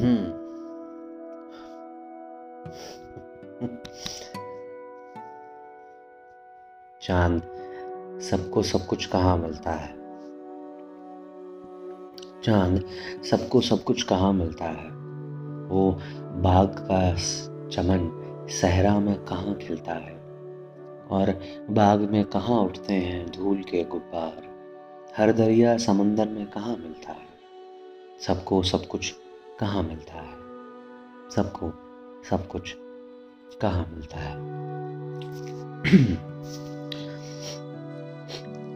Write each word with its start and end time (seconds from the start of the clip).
हम्म। 0.00 0.40
चाँद, 7.02 7.42
सबको 8.22 8.62
सब 8.62 8.86
कुछ 8.86 9.06
कहाँ 9.06 9.36
मिलता 9.36 9.70
है? 9.70 9.94
चाँद, 12.42 12.84
सबको 13.30 13.60
सब 13.60 13.84
कुछ 13.84 14.02
कहाँ 14.02 14.32
मिलता 14.32 14.64
है? 14.64 14.90
वो 15.68 15.98
बाग 16.20 16.66
का 16.90 17.14
चमन 17.68 18.16
सहरा 18.50 19.00
में 19.00 19.24
कहाँ 19.24 19.54
खिलता 19.54 19.92
है? 19.92 20.14
और 21.10 21.40
बाग 21.70 22.00
में 22.00 22.24
कहाँ 22.24 22.60
उठते 22.60 22.94
हैं 22.94 23.30
धूल 23.30 23.62
के 23.62 23.84
गुब्बार? 23.84 24.42
हर 25.16 25.32
दरिया 25.32 25.76
समंदर 25.76 26.28
में 26.28 26.50
कहाँ 26.50 26.76
मिलता 26.76 27.12
है? 27.12 27.30
सबको 28.20 28.62
सब 28.62 28.86
कुछ 28.86 29.14
कहाँ 29.60 29.82
मिलता 29.82 30.14
है? 30.14 30.32
सबको 31.30 31.72
सब 32.30 32.48
कुछ 32.48 32.76
कहाँ 33.62 33.90
मिलता 33.94 34.16
है? 34.16 34.32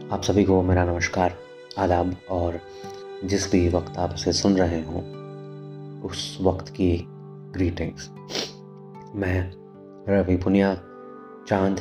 आप 0.09 0.21
सभी 0.21 0.43
को 0.43 0.61
मेरा 0.61 0.85
नमस्कार 0.85 1.37
आदाब 1.77 2.15
और 2.29 2.59
जिस 3.23 3.51
भी 3.51 3.69
वक्त 3.69 3.97
आप 3.97 4.13
इसे 4.13 4.33
सुन 4.33 4.57
रहे 4.57 4.81
हो 4.81 4.99
उस 6.07 6.37
वक्त 6.41 6.69
की 6.69 7.07
ग्रीटिंग्स 7.53 8.09
मैं 9.15 9.53
रवि 10.09 10.37
पुनिया 10.37 10.75
चाँद 11.47 11.79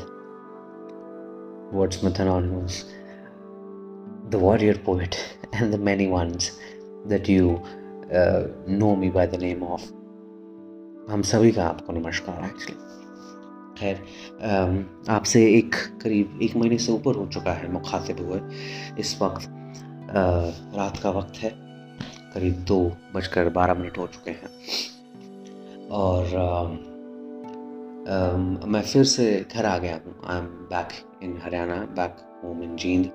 words 1.74 2.04
Anonymous, 2.04 2.74
the 4.30 4.42
warrior 4.42 4.84
poet 4.84 5.14
and 5.54 5.74
the 5.74 5.82
many 5.82 6.12
ones 6.12 6.50
that 7.12 7.38
you 7.38 7.58
uh, 8.04 8.96
me 8.98 9.10
by 9.12 9.26
the 9.26 9.38
name 9.38 9.62
of. 9.66 9.82
हम 11.10 11.22
सभी 11.22 11.50
का 11.52 11.64
आपको 11.64 11.92
नमस्कार 11.92 12.44
एक्चुअली 12.44 12.76
खैर 13.78 13.96
आपसे 15.10 15.40
एक 15.52 15.74
करीब 16.02 16.38
एक 16.42 16.56
महीने 16.56 16.78
से 16.78 16.92
ऊपर 16.92 17.14
हो 17.14 17.26
चुका 17.26 17.52
है 17.52 17.72
मुखातिब 17.72 18.20
हुए 18.26 18.40
इस 19.00 19.16
वक्त। 19.22 19.48
रात 20.76 20.96
का 21.02 21.10
वक्त 21.10 21.36
है 21.36 21.50
करीब 22.34 22.54
दो 22.68 22.80
बजकर 23.14 23.48
बारह 23.48 23.74
मिनट 23.74 23.98
हो 23.98 24.06
चुके 24.06 24.30
हैं। 24.30 24.50
और 25.90 26.24
uh, 26.24 26.68
uh, 28.08 28.66
मैं 28.66 28.82
फिर 28.82 29.04
से 29.04 29.26
घर 29.54 29.64
आ 29.66 29.76
गया 29.78 30.00
हूँ। 30.06 30.14
I 30.26 30.38
am 30.38 30.46
back 30.72 30.88
in 31.22 31.38
Haryana 31.44 31.76
back 31.98 32.16
home 32.44 32.62
in 32.62 32.76
Jind 32.76 33.06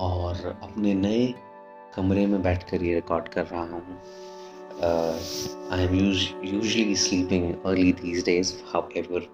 और 0.00 0.58
अपने 0.62 0.94
नए 0.94 1.34
कमरे 1.96 2.26
में 2.26 2.42
बैठ 2.42 2.70
कर 2.70 2.82
ये 2.82 2.94
रिकॉर्ड 2.94 3.28
कर 3.28 3.46
रहा 3.46 3.60
हूँ। 3.60 3.98
I 5.70 5.84
am 5.84 5.94
use 5.94 6.54
usually 6.54 6.96
sleeping 6.96 7.54
early 7.66 7.92
these 7.92 8.24
days 8.24 8.54
however 8.96 9.28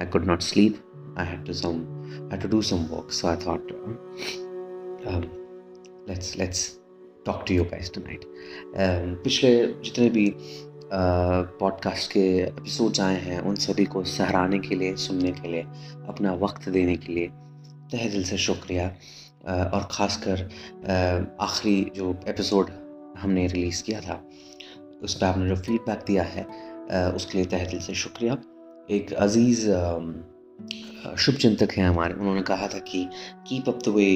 I 0.00 0.06
could 0.06 0.24
not 0.24 0.40
sleep 0.40 0.82
I 1.18 1.26
had 1.26 1.46
to 1.46 1.52
some 1.52 1.76
I 2.32 2.38
to 2.38 2.48
do 2.48 2.62
some 2.62 2.76
work 2.76 3.12
so 3.12 3.28
I 3.28 3.36
thought 3.36 3.68
let's 6.08 6.36
let's 6.36 6.80
talk 7.26 7.44
to 7.48 7.54
you 7.54 7.64
guys 7.64 7.92
tonight 7.92 8.20
पिछले 9.24 9.66
जितने 9.66 10.10
भी 10.10 10.34
podcast 11.60 12.06
uh, 12.06 12.12
के 12.12 12.38
episodes 12.38 13.00
आए 13.00 13.20
हैं 13.20 13.40
उन 13.40 13.54
सभी 13.54 13.84
को 13.84 14.04
सहराने 14.04 14.58
के 14.58 14.74
लिए 14.74 14.96
सुनने 14.96 15.32
के 15.32 15.48
लिए 15.48 15.62
अपना 16.08 16.34
वक्त 16.34 16.68
देने 16.68 16.96
के 16.96 17.12
लिए 17.12 17.26
तहे 17.92 18.08
दिल 18.08 18.24
से 18.24 18.38
शुक्रिया। 18.38 18.96
uh, 18.96 19.02
और 19.48 19.88
ख़ासकर 19.90 20.42
आखिरी 21.40 21.90
जो 21.96 22.14
एपिसोड 22.28 22.70
हमने 23.18 23.46
रिलीज़ 23.46 23.82
किया 23.84 24.00
था 24.00 24.22
उस 25.02 25.14
पर 25.14 25.26
आपने 25.26 25.48
जो 25.48 25.56
फीडबैक 25.56 26.04
दिया 26.06 26.22
है 26.22 26.46
उसके 27.12 27.38
लिए 27.38 27.46
तह 27.46 27.64
दिल 27.64 27.80
से 27.80 27.94
शुक्रिया। 27.94 28.36
एक 28.90 29.12
अज़ीज़ 29.12 29.66
शुभ 31.16 31.34
चिंतक 31.34 31.72
हैं 31.72 31.88
हमारे। 31.88 32.14
उन्होंने 32.14 32.42
कहा 32.42 32.68
था 32.68 32.78
कि 32.78 33.08
keep 33.48 33.68
up 33.68 33.78
the 33.84 33.88
way 33.88 34.06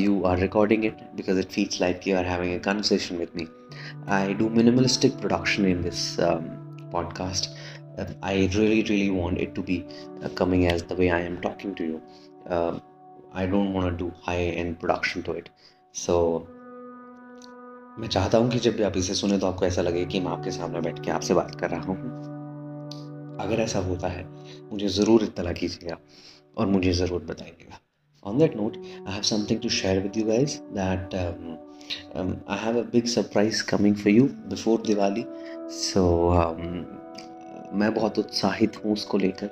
you 0.00 0.22
are 0.22 0.38
recording 0.38 0.84
it 0.84 0.96
because 1.16 1.38
it 1.38 1.48
feels 1.48 1.80
like 1.80 2.08
you 2.08 2.16
are 2.16 2.26
having 2.26 2.54
a 2.54 2.62
conversation 2.64 3.16
with 3.16 3.28
me 3.36 3.46
I 4.08 4.34
do 4.34 4.48
minimalistic 4.48 5.12
production 5.12 5.66
in 5.66 5.82
this 5.82 6.16
podcast 6.20 7.50
I 8.24 8.46
really 8.46 8.82
really 8.82 9.10
want 9.18 9.44
it 9.44 9.54
to 9.58 9.62
be 9.68 9.76
uh, 10.22 10.28
coming 10.40 10.66
as 10.72 10.82
the 10.82 10.96
way 10.96 11.10
I 11.10 11.22
am 11.28 11.40
talking 11.42 11.74
to 11.76 11.84
I 13.36 13.46
don't 13.46 13.74
want 13.74 13.98
do 13.98 14.10
high 14.26 14.44
end 14.44 14.76
production 14.78 15.22
to 15.22 15.34
it 15.34 15.48
so 15.94 16.16
मैं 17.98 18.08
चाहता 18.08 18.38
हूँ 18.38 18.50
कि 18.50 18.58
जब 18.58 18.76
भी 18.76 18.82
आप 18.82 18.96
इसे 18.96 19.14
सुने 19.14 19.38
तो 19.38 19.46
आपको 19.46 19.64
ऐसा 19.66 19.82
लगे 19.82 20.04
कि 20.06 20.20
मैं 20.20 20.30
आपके 20.32 20.50
सामने 20.50 20.80
बैठ 20.80 21.04
के 21.04 21.10
आपसे 21.10 21.34
बात 21.34 21.54
कर 21.60 21.70
रहा 21.70 21.80
हूँ। 21.82 21.96
अगर 23.40 23.60
ऐसा 23.60 23.78
होता 23.80 24.08
है, 24.08 24.24
मुझे 24.70 24.88
ज़रूर 24.88 25.22
इतना 25.24 25.52
कीजिएगा 25.52 25.96
और 26.58 26.66
मुझे 26.66 26.92
ज़रूर 26.92 27.22
बताइएगा। 27.24 27.78
On 28.22 28.38
that 28.38 28.56
note 28.56 28.76
I 28.76 29.12
have 29.12 29.22
something 29.22 29.60
to 29.60 29.68
share 29.70 30.00
with 30.02 30.16
you 30.16 30.24
guys 30.26 30.58
that 30.74 31.14
I 31.14 32.58
have 32.58 32.78
a 32.78 32.82
big 32.92 33.06
surprise 33.06 33.62
coming 33.66 33.96
for 33.96 34.12
you 34.12 34.24
before 34.48 34.82
Diwali 34.86 35.24
so 35.72 36.02
मैं 37.74 37.92
बहुत 37.94 38.18
उत्साहित 38.18 38.84
हूँ 38.84 38.92
उसको 38.92 39.18
लेकर। 39.18 39.50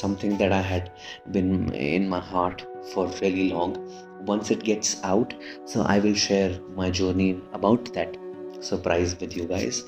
Something 0.00 0.38
that 0.38 0.52
I 0.52 0.62
had 0.64 0.88
been 1.32 1.72
in 1.74 2.08
my 2.08 2.20
heart 2.24 2.62
for 2.94 3.06
very 3.22 3.48
long 3.50 4.04
once 4.26 4.50
it 4.50 4.62
gets 4.64 4.92
out 5.04 5.34
so 5.64 5.82
i 5.84 5.98
will 5.98 6.14
share 6.14 6.58
my 6.76 6.90
journey 6.90 7.40
about 7.52 7.90
that 7.94 8.16
surprise 8.60 9.14
with 9.20 9.36
you 9.36 9.44
guys 9.44 9.84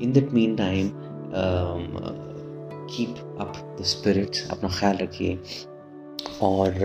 in 0.00 0.12
that 0.12 0.32
meantime 0.32 0.90
um, 1.34 1.86
keep 2.88 3.18
up 3.38 3.56
the 3.78 3.84
spirits 3.84 4.46
अपना 4.50 4.68
ख्याल 4.78 4.96
रखिए 4.96 5.38
और 6.42 6.78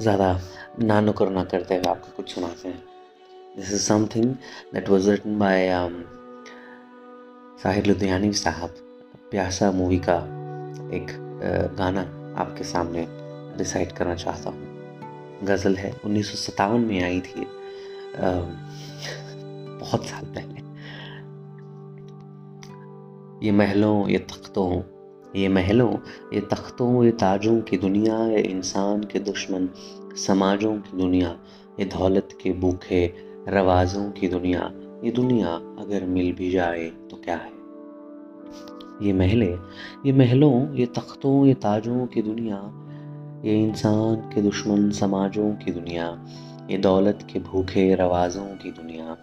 ज़्यादा 0.00 0.30
ना 0.82 1.00
नुकर 1.00 1.30
ना 1.30 1.44
करते 1.44 1.74
हुए 1.74 1.90
आपको 1.90 2.16
कुछ 2.16 2.34
सुनाते 2.34 2.68
हैं 2.68 2.82
this 3.56 3.72
is 3.72 3.82
something 3.82 4.34
that 4.74 4.88
was 4.88 5.08
written 5.08 5.38
by 5.38 5.68
Sahir 7.62 7.86
Ludhianvi 7.86 8.32
sahab 8.42 8.74
Pyaasa 9.30 9.70
movie 9.72 9.98
का 10.08 10.18
एक 10.96 11.16
गाना 11.78 12.02
आपके 12.42 12.64
सामने 12.64 13.06
डिसाइड 13.58 13.92
करना 13.92 14.14
चाहता 14.14 14.50
हूँ। 14.50 15.44
गज़ल 15.44 15.76
है 15.76 15.92
उन्नीस 16.04 16.30
सौ 16.30 16.36
सतावन 16.36 16.80
में 16.80 17.02
आई 17.02 17.20
थी। 17.20 17.42
आ, 17.42 18.30
बहुत 19.80 20.06
साल 20.06 20.24
पहले। 20.24 20.66
ये 23.46 23.52
महलों 23.52 24.08
ये 24.08 24.18
तख्तों 24.18 24.82
ये 25.36 25.48
महलों 25.48 25.92
ये 26.34 26.40
तख्तों 26.40 27.04
ये 27.04 27.10
ताजों 27.10 27.60
की 27.60 27.76
दुनिया 27.76 28.26
ये 28.26 28.40
इंसान 28.40 29.02
के 29.02 29.18
दुश्मन 29.18 29.68
समाजों 30.26 30.74
की 30.76 30.96
दुनिया 30.98 31.28
ये 31.80 31.84
दौलत 31.84 32.28
के 32.42 32.52
भूखे 32.52 33.14
रवाजों 33.48 34.10
की 34.10 34.28
दुनिया 34.28 34.70
ये 35.04 35.10
दुनिया 35.10 35.48
अगर 35.82 36.04
मिल 36.04 36.32
भी 36.32 36.50
जाए 36.50 36.90
तो 37.10 37.16
क्या 37.16 37.36
है? 37.36 37.52
ये 39.02 39.12
महले 39.12 39.50
ये 40.06 40.12
महलों 40.12 40.74
ये 40.74 40.86
तख्तों 40.86 41.46
ये 41.46 41.54
ताजों 41.54 42.06
की 42.06 42.22
दुनिया 42.22 42.58
ये 43.44 43.62
इंसान 43.62 44.16
के 44.16 44.42
दुश्मन 44.42 44.90
समाजों 44.90 45.54
की 45.54 45.72
दुनिया, 45.72 46.26
ये 46.70 46.78
दौलत 46.78 47.18
के 47.32 47.38
भूखे 47.38 47.94
रवाजों 47.94 48.46
की 48.46 48.70
दुनिया। 48.70 49.16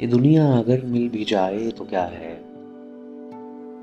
ये 0.00 0.06
दुनिया 0.06 0.58
अगर 0.58 0.84
मिल 0.84 1.08
भी 1.08 1.24
जाए 1.24 1.70
तो 1.70 1.84
क्या 1.84 2.02
है? 2.02 2.34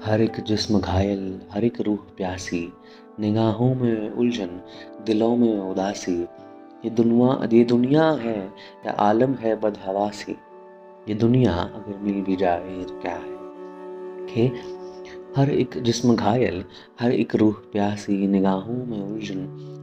हर 0.06 0.22
एक 0.22 0.44
जिस्म 0.44 0.80
घायल, 0.80 1.42
हर 1.52 1.64
एक 1.64 1.82
रूह 1.82 1.98
प्यासी, 1.98 2.74
निगाहों 3.20 3.76
में 3.76 4.10
उलझन, 4.10 4.62
दिलों 5.06 5.36
में 5.36 5.60
उदासी। 5.60 6.22
ये 6.86 6.90
दुनिया 6.90 7.50
ये 7.54 7.64
दुनिया 7.64 8.12
है 8.12 8.40
या 8.86 8.92
आलम 8.92 9.34
है 9.34 9.56
बदहवासी। 9.56 10.32
ये 11.10 11.14
दुनिया 11.14 11.54
अगर 11.54 11.98
मिल 11.98 12.22
भी 12.22 12.36
जाए 12.36 12.84
तो 12.84 13.00
क्या 13.00 13.16
है? 13.16 13.40
हर 15.38 15.50
एक 15.50 15.78
जिस्म 15.78 16.16
घायल, 16.16 16.64
हर 17.00 17.12
एक 17.12 17.36
रूह 17.36 17.54
प्यासी, 17.72 18.28
निगाहों 18.28 18.86
में 18.86 19.02
उलझन 19.02 19.76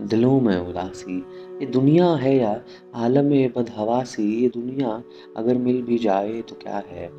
दिलों 0.00 0.40
में 0.40 0.56
उदासी। 0.58 1.18
ये 1.60 1.66
दुनिया 1.66 2.06
है 2.14 2.36
या 2.36 2.60
आलम 2.94 3.30
बदहवासी? 3.56 4.42
ये 4.42 4.48
दुनिया 4.48 5.02
अगर 5.36 5.56
मिल 5.56 5.82
भी 5.82 5.98
जाए 5.98 6.42
तो 6.42 6.54
क्या 6.54 6.82
है? 6.90 7.10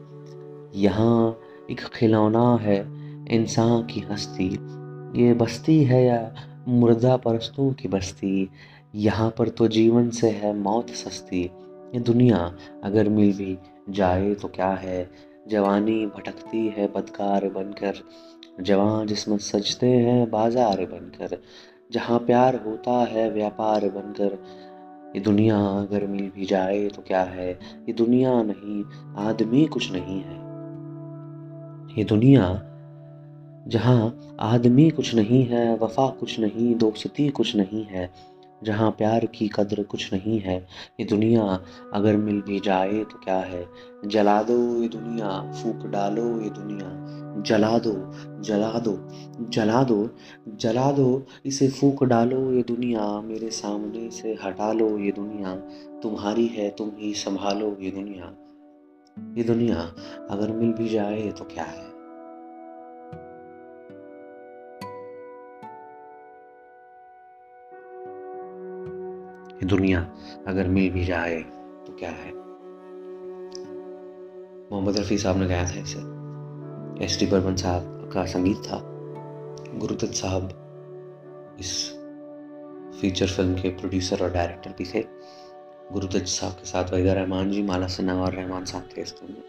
यहाँ 0.76 1.40
एक 1.72 1.80
खिलौना 1.80 2.56
है 2.56 2.80
इंसान 3.36 3.82
की 3.84 4.00
हस्ती। 4.00 4.48
ये 5.24 5.34
बस्ती 5.34 5.84
है 5.84 6.06
या 6.06 6.36
मुर्दा 6.68 7.18
परस्तों 7.18 7.74
की 7.74 7.88
बस्ती? 7.88 8.50
यहाँ 8.96 9.30
पर 9.38 9.50
तो 9.50 9.68
जीवन 9.68 10.10
से 10.10 10.30
है 10.30 10.56
मौत 10.58 10.90
सस्ती। 10.90 11.42
ये 11.94 12.00
दुनिया 12.00 12.56
अगर 12.84 13.10
मिल 13.10 13.34
भी 13.34 13.58
जाए 13.90 14.34
तो 14.34 14.48
क्या 14.48 14.70
है? 14.70 15.27
जवानी 15.48 16.06
भटकती 16.06 16.68
है 16.68 16.88
बदकार 16.88 17.50
बनकर। 17.50 17.94
जवान 18.62 19.08
जिसमें 19.08 19.38
सजते 19.38 19.88
हैं 19.88 20.30
बाज़ार 20.30 20.86
बनकर। 20.86 21.38
जहाँ 21.92 22.20
प्यार 22.20 22.56
होता 22.56 22.92
है 22.92 23.30
व्यापार 23.32 23.90
बनकर। 23.90 24.38
ये 25.16 25.20
दुनिया 25.22 25.58
अगर 25.58 26.08
मिल 26.08 26.30
भी 26.36 26.46
जाए 26.46 26.88
तो 26.88 27.02
क्या 27.02 27.22
है? 27.24 27.52
ये 27.90 27.94
दुनिया 27.94 28.44
नहीं, 28.44 28.84
आदमी 29.18 29.66
कुछ 29.66 29.92
नहीं 29.92 30.20
है। 30.22 30.36
ये 31.98 32.04
दुनिया 32.04 32.64
जहाँ 33.68 34.36
आदमी 34.40 34.90
कुछ 34.90 35.16
नहीं 35.16 35.44
है, 35.46 35.78
वफा 35.78 36.08
कुछ 36.10 36.40
नहीं, 36.40 36.76
दोस्ती 36.76 37.30
कुछ 37.30 37.56
नहीं 37.56 37.86
है। 37.86 38.10
जहाँ 38.64 38.92
प्यार 38.92 39.26
की 39.26 39.48
कद्र 39.48 39.84
कुछ 39.84 40.14
नहीं 40.14 40.40
है। 40.40 40.68
ये 41.00 41.06
दुनिया 41.06 41.44
अगर 41.94 42.18
मिल 42.18 42.42
भी 42.42 42.60
जाए 42.60 43.04
तो 43.04 43.18
क्या 43.18 43.36
है? 43.36 43.66
जला 44.06 44.44
दो 44.44 44.82
ये 44.82 44.88
दुनिया, 44.88 45.52
फूक 45.52 45.86
डालो 45.86 46.42
ये 46.42 46.50
दुनिया। 46.50 46.88
जला 47.42 47.78
दो 47.80 47.94
जला 48.42 48.72
दो 48.80 48.98
जला 49.50 49.84
दो 49.84 50.10
जला 50.48 50.92
दो, 50.92 51.26
इसे 51.46 51.70
फूक 51.70 52.04
डालो 52.04 52.52
ये 52.52 52.64
दुनिया। 52.64 53.22
मेरे 53.22 53.50
सामने 53.50 54.10
से 54.10 54.38
हटा 54.44 54.72
लो 54.74 54.98
ये 54.98 55.12
दुनिया। 55.12 55.56
तुम्हारी 56.00 56.48
है, 56.48 56.70
तुम 56.70 56.92
ही 56.98 57.14
संभालो 57.14 57.78
ये 57.82 57.92
दुनिया। 57.92 58.36
ये 59.38 59.44
दुनिया 59.44 59.82
अगर 60.32 60.52
मिल 60.52 60.74
भी 60.74 60.90
जाए 60.90 61.32
तो 61.32 61.44
क्या 61.44 61.64
है? 61.64 61.97
ये 69.58 69.66
दुनिया 69.66 70.00
अगर 70.48 70.68
मिल 70.68 70.90
भी 70.90 71.04
जाए 71.06 71.40
तो 71.88 71.96
क्या 72.00 72.10
है? 72.10 72.32
मोहम्मद 74.72 74.98
रफ़ी 74.98 75.18
साहब 75.18 75.38
ने 75.38 75.48
गाया 75.48 75.64
था 75.66 75.80
इसे। 75.80 76.00
एस 77.06 77.20
टी 77.20 77.26
बर्मन 77.26 77.56
साहब 77.56 78.10
का 78.14 78.26
संगीत 78.26 78.58
था। 78.58 78.80
गुरुदत्त 79.80 80.14
साहब 80.14 80.50
इस 81.60 81.74
फीचर 83.02 83.28
फ़िल्म 83.28 83.56
के 83.56 83.70
प्रोड्यूसर 83.70 84.24
और 84.24 84.32
डायरेक्टर 84.32 84.74
भी 84.78 84.86
थे। 84.86 85.02
गुरुदत्त 85.92 86.28
साहब 86.28 86.54
के 86.54 86.66
साथ 86.66 86.92
वहीदा 86.94 87.14
रहमान 87.14 87.52
जी, 87.52 87.64
माला 87.64 87.88
सिन्हा 87.88 88.16
और 88.16 88.34
रहमान 88.34 88.66
साहब 88.66 88.90
थे 88.98 89.02
इस 89.02 89.14
फ़िल्म 89.14 89.34
में। 89.34 89.44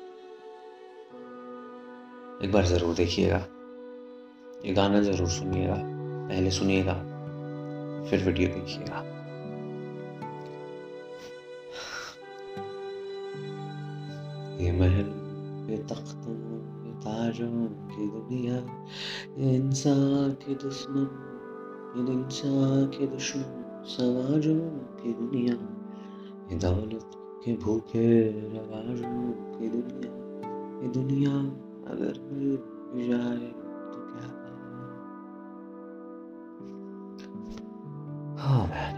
एक 2.45 2.53
बार 2.53 2.65
ज़रूर 2.65 2.95
देखिएगा। 2.95 3.45
ये 4.67 4.73
गाना 4.73 5.01
ज़रूर 5.01 5.29
सुनिएगा। 5.29 5.77
पहले 6.29 6.51
सुनिएगा, 6.51 6.95
फिर 8.11 8.25
वीडियो 8.25 8.49
देखिएगा। 8.49 9.03
ये 14.61 14.71
महल 14.73 15.11
ये 15.71 15.77
तख्तों 15.91 16.35
ये 16.85 16.93
ताजों 17.03 17.67
की 17.91 18.07
दुनिया 18.11 18.57
ये 19.39 19.55
इंसान 19.57 20.33
के 20.43 20.55
दुश्मन 20.63 21.07
ये 21.97 22.13
इंसान 22.13 22.87
के 22.97 23.07
दुश्मन 23.07 23.85
समाजों 23.89 24.59
की 24.99 25.13
दुनिया 25.21 25.55
ये 26.51 26.59
दौलत 26.59 27.11
के 27.45 27.57
भूखे 27.65 28.09
रवाजों 28.57 29.23
की 29.55 29.69
दुनिया 29.69 30.13
ये 30.83 30.93
दुनिया 30.99 31.33
अगर 31.93 32.21
मिल 32.33 33.09
जाए 33.09 33.53
तो 33.93 34.07
क्या 34.11 34.37
Oh 38.41 38.67
man. 38.69 38.98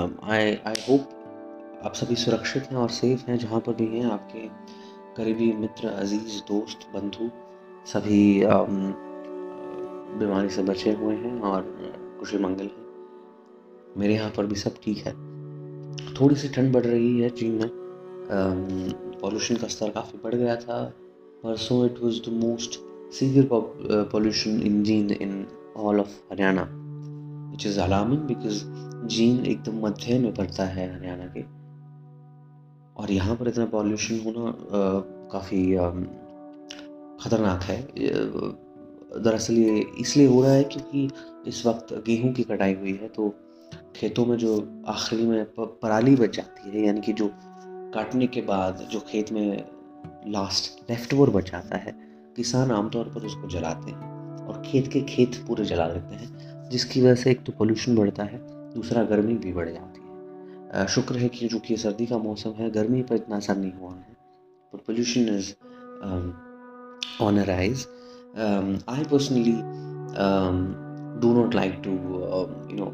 Um, 0.00 0.10
I 0.10 0.42
I 0.66 0.98
आप 1.84 1.92
सभी 1.94 2.16
सुरक्षित 2.16 2.62
हैं 2.62 2.76
और 2.76 2.88
सेफ़ 2.88 3.30
हैं 3.30 3.38
जहाँ 3.38 3.60
पर 3.60 3.72
भी 3.72 3.86
हैं। 3.86 4.10
आपके 4.10 4.38
करीबी 5.16 5.52
मित्र 5.52 5.88
अज़ीज़ 5.88 6.40
दोस्त 6.40 6.78
बंधु 6.94 7.30
सभी 7.86 8.40
um, 8.40 8.94
बीमारी 10.18 10.50
से 10.50 10.62
बचे 10.62 10.92
हुए 10.92 11.14
हैं 11.14 11.40
और 11.40 11.62
खुशी 12.20 12.38
मंगल 12.38 12.64
हैं। 12.64 12.86
मेरे 13.96 14.14
यहाँ 14.14 14.30
पर 14.30 14.46
भी 14.46 14.54
सब 14.54 14.74
ठीक 14.84 14.98
है। 14.98 15.12
थोड़ी 16.14 16.34
सी 16.34 16.48
ठंड 16.48 16.72
बढ़ 16.72 16.84
रही 16.84 17.20
है 17.20 17.30
चीन 17.30 17.52
में। 17.52 17.70
पॉल्यूशन 19.22 19.56
का 19.56 19.66
स्तर 19.66 19.90
काफ़ी 19.90 20.20
बढ़ 20.24 20.34
गया 20.34 20.56
था। 20.56 20.94
परसों 21.42 21.86
it 21.86 21.94
was 22.02 22.30
the 22.30 22.32
most 22.32 22.80
pollution 24.12 24.58
in 24.66 24.74
Jean 24.86 25.08
in 25.24 25.30
all 25.76 25.98
of 26.00 26.10
Haryana, 26.30 26.64
which 27.52 27.64
is 27.68 27.78
alarming 27.86 28.20
because 28.28 28.58
Jind 29.06 29.44
एकदम 29.46 29.80
मध्य 29.80 30.18
में 30.18 30.32
पड़ता 30.34 30.64
है 30.64 30.92
हरियाणा 30.94 31.26
के। 31.36 31.42
और 32.96 33.10
यहाँ 33.10 33.36
पर 33.36 33.48
इतना 33.48 33.64
पॉल्यूशन 33.66 34.20
होना 34.24 34.52
काफ़ी 35.32 35.64
ख़तरनाक 37.22 37.62
है। 37.62 37.80
दरअसल 39.14 39.54
ये 39.54 39.84
इसलिए 40.00 40.26
हो 40.26 40.42
रहा 40.42 40.52
है 40.52 40.64
क्योंकि 40.64 41.08
इस 41.48 41.64
वक्त 41.66 41.92
गेहूँ 42.06 42.32
की 42.32 42.42
कटाई 42.42 42.74
हुई 42.74 42.92
है 42.92 43.08
तो 43.08 43.28
खेतों 43.96 44.26
में 44.26 44.36
जो 44.36 44.56
आखिरी 44.88 45.26
में 45.26 45.44
पराली 45.58 46.14
बच 46.16 46.36
जाती 46.36 46.70
है, 46.70 46.86
यानी 46.86 47.00
कि 47.00 47.12
जो 47.12 47.30
काटने 47.94 48.26
के 48.26 48.40
बाद 48.42 48.86
जो 48.90 49.00
खेत 49.00 49.32
में 49.32 49.64
लास्ट 50.28 50.90
लेफ़्ट 50.90 51.14
ओवर 51.14 51.30
बच 51.30 51.50
जाता 51.50 51.76
है, 51.76 51.92
किसान 52.36 52.70
आमतौर 52.70 53.04
पर 53.04 53.26
उसको 53.26 53.48
जलाते 53.48 53.90
हैं 53.90 54.46
और 54.46 54.62
खेत 54.66 54.88
के 54.88 55.00
खेत 55.04 55.36
पूरे 55.48 55.64
जला 55.64 55.88
देते 55.88 56.14
हैं, 56.14 56.68
जिसकी 56.70 57.02
वजह 57.02 57.14
से 57.14 57.30
एक 57.30 57.44
तो 57.44 57.52
पोल्यूशन 57.52 57.96
बढ़ता 57.96 58.24
है 58.24 58.38
दूसरा 58.74 59.02
गर्मी 59.04 59.34
भी 59.34 59.52
बढ़ 59.52 59.68
जाती 59.68 60.00
है। 60.00 60.86
शुक्र 60.86 61.16
है 61.18 61.28
कि 61.28 61.48
जो 61.48 61.60
सर्दी 61.76 62.06
का 62.06 62.18
मौसम 62.18 62.50
है, 62.50 62.70
गर्मी 62.70 63.02
पर 63.02 63.14
इतना 63.14 63.36
असर 63.36 63.56
नहीं 63.56 63.72
हुआ 63.72 63.92
है। 63.92 64.16
But 64.72 64.80
pollution 64.86 65.28
is 65.36 65.52
on 67.22 67.38
a 67.38 67.44
rise 67.44 67.86
I 68.88 69.04
personally 69.10 69.52
do 71.20 71.32
not 71.34 71.54
like 71.54 71.80
to 71.84 71.90
you 71.90 72.76
know 72.76 72.88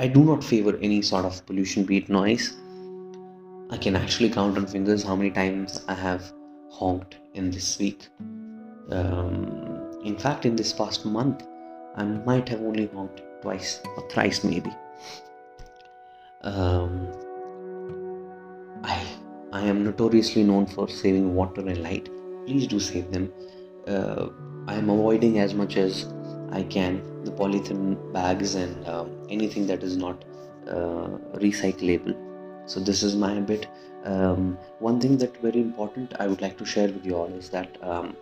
I 0.00 0.08
do 0.08 0.24
not 0.24 0.42
favour 0.42 0.78
any 0.82 1.02
sort 1.02 1.26
of 1.26 1.40
pollution 1.48 1.84
be it 1.84 2.10
noise 2.10 2.50
I 3.72 3.78
can 3.78 3.96
actually 3.96 4.28
count 4.28 4.58
on 4.58 4.64
fingers 4.64 5.06
how 5.06 5.16
many 5.16 5.30
times 5.30 5.84
I 5.88 5.96
have 5.96 6.20
honked 6.80 7.14
in 7.36 7.50
this 7.50 7.80
week 7.80 7.98
in 10.06 10.16
fact 10.20 10.46
in 10.46 10.56
this 10.56 10.72
past 10.72 11.06
month 11.06 11.48
I 11.98 12.06
might 12.26 12.50
have 12.50 12.68
only 12.68 12.88
honked 12.94 13.29
twice 13.42 13.80
or 13.96 14.08
thrice, 14.08 14.44
maybe. 14.44 14.72
Um, 16.42 17.08
I 18.82 19.06
I 19.52 19.62
am 19.62 19.84
notoriously 19.84 20.44
known 20.44 20.66
for 20.66 20.88
saving 20.88 21.34
water 21.34 21.60
and 21.60 21.82
light. 21.82 22.08
Please 22.46 22.66
do 22.66 22.80
save 22.80 23.10
them. 23.12 23.32
Uh, 23.86 24.28
I 24.68 24.74
am 24.74 24.88
avoiding 24.88 25.38
as 25.38 25.54
much 25.54 25.76
as 25.76 26.06
I 26.52 26.62
can 26.62 27.24
the 27.24 27.32
polythene 27.32 28.12
bags 28.12 28.54
and 28.54 28.88
um, 28.88 29.10
anything 29.28 29.66
that 29.66 29.82
is 29.82 29.96
not 29.96 30.24
uh, 30.68 31.08
recyclable. 31.34 32.16
So 32.66 32.80
this 32.80 33.02
is 33.02 33.16
my 33.16 33.40
bit 33.40 33.66
um, 34.04 34.58
one 34.78 35.00
thing 35.00 35.18
that 35.18 35.36
very 35.42 35.60
important 35.60 36.14
I 36.18 36.26
would 36.26 36.40
like 36.40 36.56
to 36.58 36.64
share 36.64 36.88
with 36.88 37.04
you 37.04 37.16
all 37.16 37.32
is 37.34 37.50
that 37.50 37.76
um, 37.82 38.16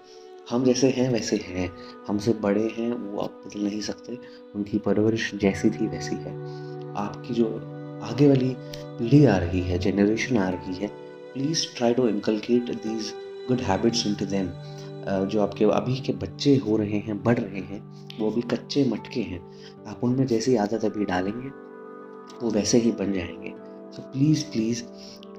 हम 0.50 0.64
जैसे 0.64 0.88
हैं 0.90 1.08
वैसे 1.12 1.36
हैं। 1.36 1.70
हमसे 2.06 2.32
बड़े 2.32 2.68
हैं 2.76 2.92
वो 2.92 3.20
आप 3.20 3.42
बदल 3.46 3.60
नहीं 3.60 3.80
सकते। 3.80 4.18
उनकी 4.56 4.78
परवरिश 4.78 5.30
जैसी 5.34 5.70
थी 5.70 5.86
वैसी 5.86 6.14
है। 6.16 6.32
आपकी 6.96 7.34
जो 7.34 7.46
आगे 8.04 8.28
वाली 8.28 8.54
पीढ़ी 8.58 9.24
आ 9.24 9.36
रही 9.38 9.60
है 9.60 9.78
जनरेशन 9.78 10.36
आ 10.36 10.48
रही 10.48 10.74
है 10.74 10.88
please 11.34 11.66
try 11.76 11.94
to 11.94 12.06
inculcate 12.08 12.74
these 12.86 13.12
good 13.48 13.60
habits 13.60 14.06
into 14.14 14.26
them 14.26 14.50
जो 15.28 15.40
आपके 15.42 15.64
अभी 15.64 15.96
के 16.00 16.12
बच्चे 16.12 16.56
हो 16.56 16.76
रहे 16.76 16.98
हैं 16.98 17.22
बढ़ 17.22 17.38
रहे 17.38 17.60
हैं 17.60 17.80
वो 18.18 18.30
अभी 18.30 18.42
कच्चे 18.42 18.84
मटके 18.84 19.20
हैं। 19.20 19.40
आप 19.86 20.00
उनमें 20.04 20.26
जैसी 20.26 20.56
आदत 20.56 20.84
अभी 20.84 21.04
डालेंगे 21.04 21.48
वो 22.42 22.50
वैसे 22.50 22.78
ही 22.78 22.92
बन 22.92 23.12
जाएँगे। 23.12 23.54
So 23.92 24.02
please 24.12 24.44
please 24.44 24.82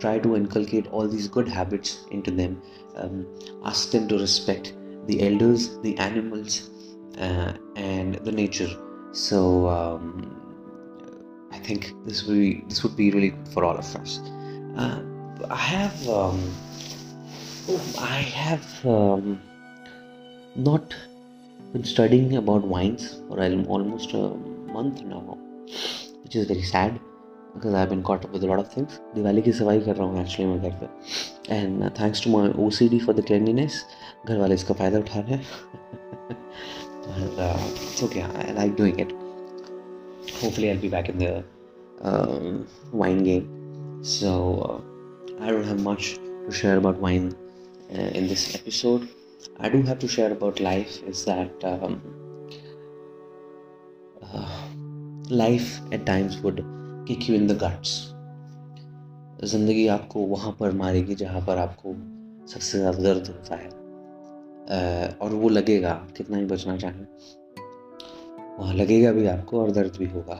try 0.02 0.18
to 0.20 0.30
inculcate 0.36 0.86
all 0.94 1.10
these 1.14 1.26
good 1.28 1.50
habits 1.50 1.96
into 2.18 2.34
them. 2.36 2.54
um, 2.96 3.26
ask 3.66 3.92
them 3.92 4.08
to 4.08 4.20
respect 4.20 4.74
the 5.07 5.17
elders 5.27 5.79
the 5.81 5.97
animals 5.99 6.71
uh, 7.19 7.53
and 7.77 8.15
the 8.27 8.33
nature 8.33 8.71
so 9.13 9.69
um, 9.69 10.07
i 11.53 11.59
think 11.59 11.93
this 12.07 12.25
would 12.25 12.39
be 12.39 12.65
this 12.69 12.83
would 12.83 12.97
be 12.97 13.11
really 13.11 13.31
good 13.31 13.49
for 13.49 13.65
all 13.65 13.77
of 13.77 13.97
us 13.97 14.19
uh, 14.77 15.01
i 15.51 15.65
have 15.77 16.09
um, 16.09 16.41
oh, 17.69 17.81
i 18.01 18.21
have 18.43 18.69
um, 18.87 19.41
not 20.57 20.95
been 21.73 21.85
studying 21.85 22.37
about 22.37 22.63
wines 22.65 23.17
for 23.29 23.41
almost 23.69 24.15
a 24.15 24.29
month 24.77 25.03
now 25.03 25.39
which 26.23 26.37
is 26.37 26.47
very 26.47 26.63
sad 26.75 27.01
because 27.57 27.75
I 27.75 27.87
been 27.87 28.01
caught 28.03 28.25
up 28.25 28.33
with 28.33 28.45
lot 28.45 28.59
of 28.59 28.77
things 28.77 29.01
Diwali 29.15 29.43
की 29.43 29.53
सफाई 29.53 29.81
कर 29.81 29.97
रहा 29.97 30.07
हूँ 30.07 30.21
actually 30.21 30.51
मैं 30.53 30.61
घर 30.63 30.71
पे 30.81 31.55
and 31.55 31.85
thanks 32.01 32.25
to 32.25 32.31
my 32.31 32.51
O 32.65 32.69
C 32.79 32.89
D 32.89 32.99
for 32.99 33.15
the 33.15 33.25
cleanliness 33.27 33.85
घर 34.28 34.38
वाले 34.38 34.56
इसका 34.56 34.74
फ़ायदा 34.74 35.00
उठा 35.00 35.20
रहे 35.20 35.36
हैं 35.36 35.46
okay 38.06 38.20
I 38.22 38.54
like 38.56 38.76
doing 38.82 39.00
it 39.02 39.18
hopefully 40.40 40.68
I'll 40.72 40.82
be 40.82 40.90
back 40.90 41.08
in 41.12 41.22
the 41.22 41.30
uh, 42.10 42.36
wine 43.00 43.24
game 43.24 43.48
So, 44.02 44.62
uh, 44.62 45.44
I 45.44 45.52
don't 45.52 45.66
have 45.66 45.82
much 45.82 46.16
to 46.16 46.52
share 46.52 46.78
about 46.78 46.98
wine 46.98 47.36
uh, 47.94 47.98
in 47.98 48.28
this 48.28 48.56
episode. 48.56 49.10
I 49.60 49.68
do 49.68 49.82
have 49.82 50.00
to 50.00 50.08
share 50.08 50.32
about 50.32 50.62
life 50.62 51.04
is 51.04 51.26
that 51.26 51.52
um, 51.66 52.02
uh, 54.24 54.68
life 55.30 55.82
at 55.92 56.06
times 56.06 56.38
would 56.38 56.66
kick 57.06 57.28
you 57.28 57.36
in 57.36 57.48
the 57.48 57.56
guts. 57.56 58.14
ज़िंदगी 59.44 59.88
आपको 59.88 60.20
वहाँ 60.28 60.56
पर 60.60 60.72
मारेगी 60.78 61.16
जहाँ 61.16 61.42
पर 61.48 61.58
आपको 61.58 61.94
सबसे 62.54 62.78
ज़्यादा 62.78 63.04
दर्द 63.04 63.28
होता 63.28 63.56
है 63.56 63.70
uh, 63.70 63.79
और 65.22 65.34
वो 65.34 65.50
लगेगा, 65.50 66.08
कितना 66.18 66.38
ही 66.38 66.46
बचना 66.46 66.78
चाहें। 66.78 67.06
वहाँ 68.60 68.74
लगेगा 68.74 69.12
भी 69.12 69.26
आपको 69.26 69.62
और 69.62 69.72
दर्द 69.72 69.96
भी 69.98 70.06
होगा। 70.06 70.36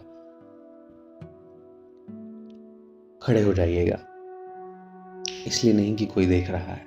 खड़े 3.22 3.42
हो 3.42 3.54
जाइएगा। 3.54 4.00
इसलिए 5.48 5.74
नहीं 5.74 5.96
कि 5.96 6.06
कोई 6.06 6.26
देख 6.26 6.50
रहा 6.50 6.74
है। 6.74 6.86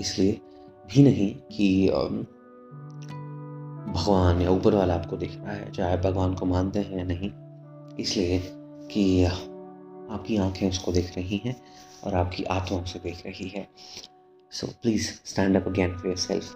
इसलिए 0.00 0.40
भी 0.86 1.02
नहीं 1.02 1.34
कि 1.34 1.88
भगवान 3.92 4.40
या 4.42 4.50
ऊपर 4.50 4.74
वाला 4.74 4.94
आपको 4.94 5.16
देख 5.16 5.36
रहा 5.36 5.52
है, 5.52 5.72
चाहे 5.72 5.96
भगवान 5.96 6.34
को 6.34 6.46
मानते 6.46 6.78
हैं 6.78 6.98
या 6.98 7.04
नहीं। 7.04 7.30
इसलिए 8.00 8.42
कि 8.90 9.24
आपकी 9.24 10.36
आँखें 10.36 10.68
उसको 10.68 10.92
देख 10.92 11.16
रही 11.16 11.36
हैं 11.36 11.62
और 12.04 12.14
आपकी 12.14 12.44
आत्मा 12.44 12.78
उसे 12.78 12.98
देख 12.98 13.26
रही 13.26 13.48
है। 13.48 13.68
Please 14.52 15.08
stand 15.24 15.56
up 15.56 15.68
again 15.68 15.96
for 15.96 16.06
yourself 16.16 16.52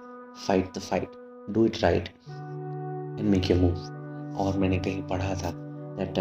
fight 0.47 0.73
the 0.76 0.80
fight 0.80 1.12
do 1.50 1.64
it 1.66 1.82
right 1.82 2.09
and 2.28 3.28
make 3.30 3.50
your 3.50 3.61
move 3.61 4.37
और 4.40 4.59
मैंने 4.59 4.78
कहीं 4.78 5.02
पढ़ा 5.02 5.35
था 5.35 5.50
that 5.99 6.18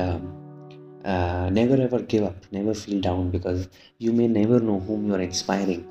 never 1.53 1.81
ever 1.81 2.01
give 2.11 2.25
up 2.25 2.41
never 2.53 2.73
feel 2.73 3.01
down 3.01 3.29
because 3.31 3.65
you 4.01 4.13
may 4.13 4.27
never 4.27 4.61
know 4.61 4.77
whom 4.89 5.07
you 5.07 5.13
are 5.13 5.21
inspiring 5.21 5.83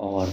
और 0.00 0.28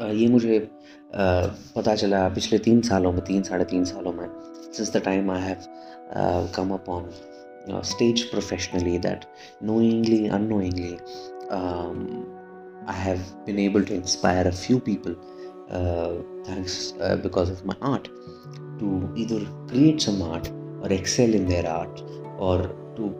uh, 0.00 0.12
ये 0.12 0.28
मुझे 0.28 0.58
uh, 0.58 1.48
पता 1.76 1.94
चला 1.94 2.28
पिछले 2.28 2.58
तीन 2.58 2.80
सालों 2.82 3.12
में 3.12 3.24
तीन 3.24 3.42
साढ़े 3.42 3.64
तीन 3.64 3.84
सालों 3.84 4.12
में 4.12 4.28
since 4.72 4.92
the 4.96 5.02
time 5.04 5.30
I 5.30 5.42
have 5.42 6.52
come 6.56 6.70
up 6.74 6.88
on 6.88 7.10
stage 7.82 8.30
professionally 8.30 8.98
that 8.98 9.26
knowingly 9.60 10.26
unknowingly 10.28 10.98
um, 11.50 12.26
i 12.87 12.93
have 12.93 13.21
been 13.45 13.59
able 13.59 13.83
to 13.83 13.93
inspire 13.93 14.47
a 14.47 14.51
few 14.51 14.79
people 14.79 15.15
uh, 15.69 16.13
thanks 16.45 16.93
uh, 16.99 17.15
because 17.17 17.49
of 17.49 17.63
my 17.65 17.75
art 17.81 18.09
to 18.79 18.87
either 19.15 19.41
create 19.67 20.01
some 20.01 20.21
art 20.21 20.49
or 20.81 20.91
excel 20.91 21.33
in 21.33 21.47
their 21.47 21.67
art 21.67 22.03
or 22.37 22.57
to 22.95 23.15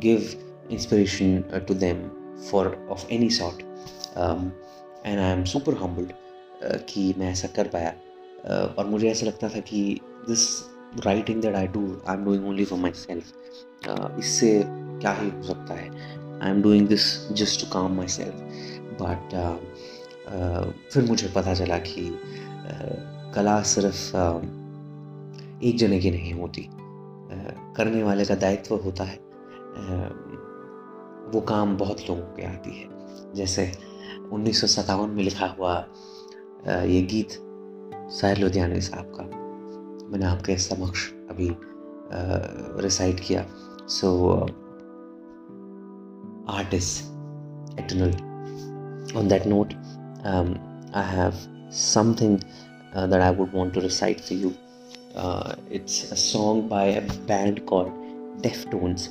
give 0.00 0.36
inspiration 0.70 1.44
uh, 1.52 1.60
to 1.60 1.74
them 1.74 2.10
for 2.50 2.64
of 2.88 3.06
any 3.10 3.28
sort 3.28 3.62
um, 4.16 4.52
and 5.04 5.20
i 5.20 5.28
am 5.36 5.44
super 5.46 5.74
humbled 5.74 6.12
uh, 6.12 6.78
कि 6.88 7.14
मैं 7.18 7.30
ऐसा 7.32 7.48
कर 7.56 7.68
पाया 7.68 7.92
uh, 7.92 8.76
और 8.78 8.86
मुझे 8.86 9.08
ऐसा 9.10 9.26
लगता 9.26 9.48
था 9.48 9.60
कि 9.70 9.82
this 10.28 10.46
writing 11.06 11.42
that 11.42 11.54
I 11.56 11.66
do 11.76 11.84
I 12.08 12.16
am 12.16 12.24
doing 12.24 12.46
only 12.48 12.64
for 12.64 12.78
myself 12.96 14.18
इससे 14.18 14.52
क्या 14.66 15.12
ही 15.20 15.28
हो 15.30 15.42
सकता 15.42 15.74
है 15.74 15.88
I 16.42 16.50
am 16.50 16.62
doing 16.62 16.88
this 16.88 17.06
just 17.40 17.60
to 17.60 17.70
calm 17.72 17.96
myself 18.16 18.75
but 19.01 19.33
फिर 20.93 21.07
मुझे 21.09 21.27
पता 21.35 21.53
चला 21.53 21.77
कि 21.77 22.09
uh, 22.09 23.35
कला 23.35 23.61
सिर्फ़ 23.61 24.09
uh, 24.11 25.63
एक 25.63 25.77
जने 25.77 25.99
की 25.99 26.11
नहीं 26.11 26.33
होती। 26.33 26.61
Uh, 26.61 26.73
करने 27.77 28.03
वाले 28.03 28.25
का 28.25 28.35
दायित्व 28.35 28.75
होता 28.75 29.03
है। 29.03 29.17
वो 31.33 31.41
काम 31.41 31.77
बहुत 31.77 32.01
लोगों 32.01 32.21
के 32.21 32.45
आती 32.45 32.79
है। 32.79 32.87
जैसे 33.33 33.71
उन्नीस 34.31 34.61
सौ 34.61 34.67
सतावन 34.67 35.09
में 35.09 35.23
लिखा 35.23 35.47
हुआ 35.47 35.73
ये 36.67 37.01
गीत 37.01 37.29
साहिर 38.13 38.37
लुधियानवी 38.37 38.81
साहब 38.81 39.11
का। 39.15 39.23
मैंने 40.07 40.25
आपके 40.25 40.57
समक्ष 40.57 41.11
अभी 41.29 41.49
रिसाइट 42.81 43.19
किया। 43.19 43.45
So 43.87 44.39
art 46.49 46.73
is 46.73 48.26
on 49.15 49.27
that 49.27 49.45
note 49.45 49.73
um, 50.23 50.59
i 50.93 51.01
have 51.01 51.35
something 51.69 52.41
uh, 52.93 53.07
that 53.07 53.21
i 53.21 53.31
would 53.31 53.51
want 53.51 53.73
to 53.73 53.81
recite 53.81 54.21
for 54.21 54.33
you 54.33 54.55
uh, 55.15 55.55
it's 55.69 56.11
a 56.11 56.15
song 56.15 56.67
by 56.67 56.85
a 56.85 57.01
band 57.31 57.65
called 57.65 57.91
deftones 58.41 59.09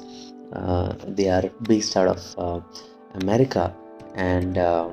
uh, 0.52 0.94
they 1.08 1.28
are 1.28 1.48
based 1.62 1.96
out 1.96 2.08
of 2.08 2.34
uh, 2.38 2.60
america 3.14 3.74
and 4.14 4.58
um, 4.58 4.92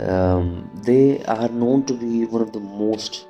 um, 0.00 0.70
they 0.84 1.22
are 1.24 1.48
known 1.48 1.84
to 1.86 1.94
be 1.94 2.24
one 2.26 2.42
of 2.42 2.52
the 2.52 2.60
most 2.60 3.26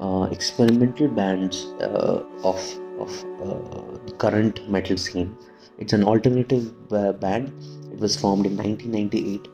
uh, 0.00 0.28
experimental 0.30 1.08
bands 1.08 1.66
uh, 1.80 2.22
of 2.42 2.60
of 2.98 3.24
uh, 3.42 4.14
current 4.18 4.68
metal 4.68 4.96
scene. 4.96 5.36
It's 5.78 5.92
an 5.92 6.04
alternative 6.04 6.72
uh, 6.92 7.12
band. 7.12 7.52
It 7.92 7.98
was 7.98 8.16
formed 8.16 8.46
in 8.46 8.56
1998. 8.56 9.48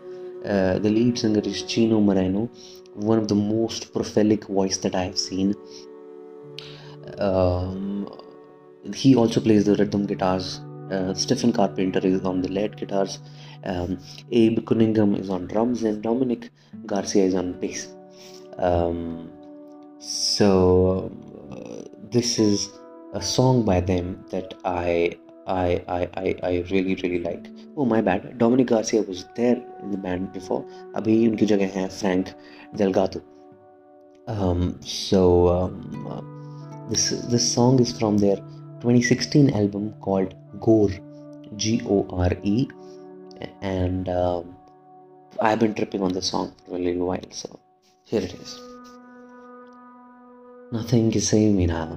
Uh, 0.45 0.79
the 0.79 0.91
lead 0.91 1.19
singer 1.19 1.41
is 1.41 1.63
Chino 1.63 2.01
Moreno, 2.01 2.51
one 2.95 3.19
of 3.19 3.29
the 3.29 3.35
most 3.35 3.93
prolific 3.93 4.47
voice 4.47 4.79
that 4.79 4.95
I 4.95 5.05
have 5.05 5.19
seen. 5.19 5.55
Um, 7.19 8.09
he 8.95 9.15
also 9.15 9.41
plays 9.41 9.65
the 9.65 9.77
rhythm 9.77 10.07
guitars. 10.07 10.61
Uh, 10.91 11.15
Stephen 11.15 11.53
Carpenter 11.53 12.01
is 12.01 12.25
on 12.25 12.41
the 12.43 12.49
lead 12.49 12.77
guitars. 12.77 13.19
Um, 13.65 13.99
Abe 14.33 14.65
Cunningham 14.67 15.15
is 15.15 15.29
on 15.31 15.47
drums, 15.47 15.83
and 15.83 16.03
Dominic 16.03 16.51
Garcia 16.87 17.25
is 17.25 17.35
on 17.35 17.61
bass. 17.61 17.89
Um, 18.59 19.31
so 19.99 21.13
uh, 21.51 21.89
this 22.11 22.39
is 22.39 22.71
a 23.13 23.23
song 23.23 23.65
by 23.65 23.81
them 23.81 24.25
that 24.31 24.55
I 24.65 25.19
I, 25.48 25.84
I, 25.88 26.10
I, 26.16 26.36
I 26.44 26.66
really 26.72 26.96
really 27.04 27.20
like. 27.20 27.48
Oh 27.78 27.86
my 27.86 28.02
bad. 28.02 28.38
Dominic 28.38 28.68
Garcia 28.68 29.02
was 29.04 29.26
there 29.36 29.62
in 29.84 29.92
the 29.92 29.98
band 29.98 30.34
before. 30.34 30.64
अभी 30.96 31.28
उनकी 31.28 31.46
जगह 31.46 31.80
है 31.80 31.90
Frank 32.00 32.34
Delgado. 32.76 33.22
Um, 34.28 34.80
so 34.82 35.48
um, 35.50 36.08
uh, 36.10 36.22
this 36.90 37.10
this 37.34 37.52
song 37.54 37.80
is 37.80 37.92
from 38.00 38.18
their 38.18 38.38
2016 38.82 39.52
album 39.52 39.94
called 40.02 40.34
Gore, 40.60 40.98
G 41.58 41.82
O 41.88 42.08
R 42.10 42.32
E, 42.44 42.68
and 43.62 44.10
um, 44.10 44.56
I've 45.42 45.60
been 45.60 45.76
tripping 45.76 46.02
on 46.02 46.14
the 46.14 46.22
song 46.22 46.54
for 46.66 46.76
a 46.76 46.80
little 46.80 47.06
while. 47.06 47.30
So 47.30 47.60
here 48.06 48.22
it 48.22 48.34
is. 48.34 48.60
Nothing 50.72 51.12
can 51.12 51.22
save 51.22 51.54
me 51.54 51.68
now. 51.68 51.88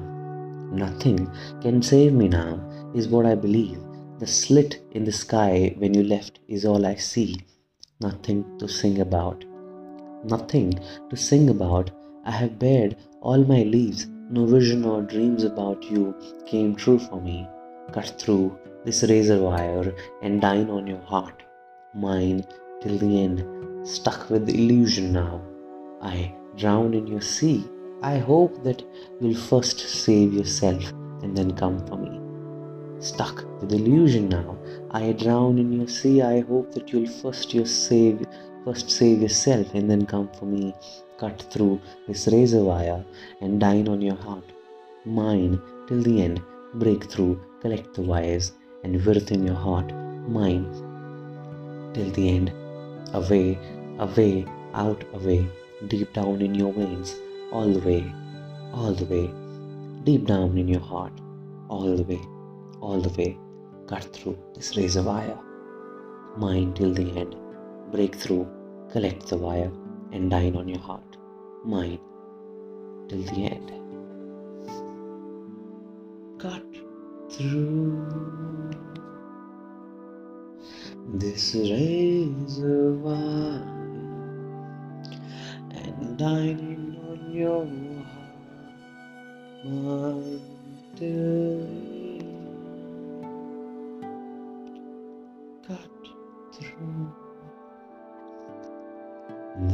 Nothing 0.70 1.30
can 1.62 1.82
save 1.82 2.12
me 2.12 2.28
now, 2.28 2.60
is 2.93 3.07
what 3.07 3.25
I 3.25 3.35
believe. 3.35 3.79
The 4.19 4.27
slit 4.27 4.81
in 4.91 5.03
the 5.03 5.11
sky 5.11 5.75
when 5.77 5.93
you 5.93 6.03
left 6.03 6.39
is 6.47 6.65
all 6.65 6.85
I 6.85 6.95
see. 6.95 7.45
Nothing 8.01 8.57
to 8.59 8.67
sing 8.67 8.99
about. 8.99 9.43
Nothing 10.23 10.79
to 11.09 11.15
sing 11.15 11.49
about. 11.49 11.91
I 12.25 12.31
have 12.31 12.59
bared 12.59 12.95
all 13.21 13.43
my 13.43 13.63
leaves. 13.63 14.07
No 14.29 14.45
vision 14.45 14.85
or 14.85 15.01
dreams 15.01 15.43
about 15.43 15.83
you 15.83 16.15
came 16.45 16.75
true 16.75 16.99
for 16.99 17.21
me. 17.21 17.47
Cut 17.91 18.15
through 18.19 18.57
this 18.85 19.03
razor 19.03 19.41
wire 19.41 19.93
and 20.21 20.41
dine 20.41 20.69
on 20.69 20.87
your 20.87 21.01
heart. 21.01 21.43
Mine 21.93 22.45
till 22.81 22.97
the 22.97 23.21
end. 23.23 23.87
Stuck 23.87 24.29
with 24.29 24.45
the 24.45 24.55
illusion 24.55 25.11
now. 25.11 25.41
I 26.01 26.33
drown 26.55 26.93
in 26.93 27.07
your 27.07 27.21
sea 27.21 27.65
I 28.03 28.17
hope 28.17 28.65
that 28.65 28.83
you'll 29.21 29.33
first 29.33 29.79
save 29.79 30.33
yourself 30.33 30.91
and 31.21 31.37
then 31.37 31.55
come 31.55 31.87
for 31.87 31.95
me. 31.95 32.22
Stuck 33.09 33.43
with 33.59 33.73
illusion 33.73 34.29
now, 34.29 34.57
I 34.91 35.11
drown 35.11 35.57
in 35.57 35.73
your 35.73 35.89
sea. 35.89 36.21
I 36.21 36.39
hope 36.39 36.73
that 36.73 36.91
you'll 36.91 37.09
first 37.21 37.53
your 37.53 37.65
save, 37.65 38.25
first 38.63 38.89
save 38.89 39.21
yourself 39.21 39.73
and 39.73 39.91
then 39.91 40.05
come 40.05 40.29
for 40.39 40.45
me. 40.45 40.73
Cut 41.17 41.41
through 41.51 41.81
this 42.07 42.27
razor 42.27 42.63
wire 42.63 43.03
and 43.41 43.59
dine 43.59 43.89
on 43.89 44.01
your 44.01 44.15
heart. 44.15 44.45
Mine 45.03 45.61
till 45.87 46.01
the 46.01 46.21
end. 46.21 46.41
Break 46.75 47.03
through, 47.11 47.41
collect 47.59 47.93
the 47.93 48.01
wires 48.01 48.53
and 48.85 49.05
within 49.05 49.45
your 49.45 49.61
heart. 49.67 49.91
Mine 50.39 50.65
till 51.93 52.09
the 52.11 52.29
end. 52.37 52.53
Away, 53.13 53.59
away, 53.99 54.45
out, 54.73 55.03
away, 55.13 55.45
deep 55.87 56.13
down 56.13 56.41
in 56.41 56.55
your 56.55 56.71
veins 56.71 57.15
all 57.53 57.69
the 57.71 57.79
way, 57.87 58.03
all 58.73 58.93
the 58.93 59.05
way, 59.05 59.25
deep 60.05 60.25
down 60.25 60.57
in 60.57 60.67
your 60.67 60.85
heart, 60.93 61.13
all 61.69 61.95
the 61.95 62.03
way, 62.03 62.21
all 62.83 63.01
the 63.07 63.13
way, 63.17 63.31
cut 63.87 64.03
through 64.15 64.37
this 64.55 64.75
razor 64.77 65.03
wire. 65.03 65.39
Mine 66.37 66.73
till 66.73 66.93
the 66.93 67.07
end, 67.21 67.35
break 67.91 68.15
through, 68.15 68.45
collect 68.91 69.27
the 69.27 69.37
wire, 69.37 69.71
and 70.11 70.29
dine 70.29 70.55
on 70.55 70.67
your 70.67 70.83
heart. 70.89 71.17
Mine 71.63 71.99
till 73.07 73.23
the 73.31 73.41
end. 73.55 73.69
Cut 76.45 76.65
through. 77.31 78.43
this 81.13 81.53
reservoir 81.53 83.13
and 85.71 86.17
dining 86.17 86.97
on 87.09 87.31
your 87.31 87.65
heart, 88.05 88.73
my 89.65 90.39
dear. 90.95 91.82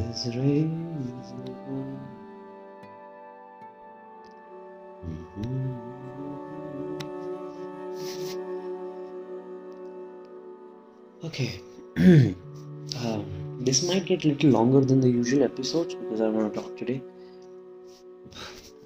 this 0.08 0.26
reservoir. 0.26 1.84
Okay. 11.24 11.60
um, 11.96 13.24
this 13.60 13.86
might 13.86 14.04
get 14.06 14.24
a 14.24 14.28
little 14.28 14.50
longer 14.50 14.80
than 14.80 15.00
the 15.00 15.08
usual 15.08 15.42
episodes 15.42 15.94
because 15.94 16.20
I 16.20 16.28
want 16.28 16.52
to 16.54 16.60
talk 16.60 16.76
today. 16.76 17.02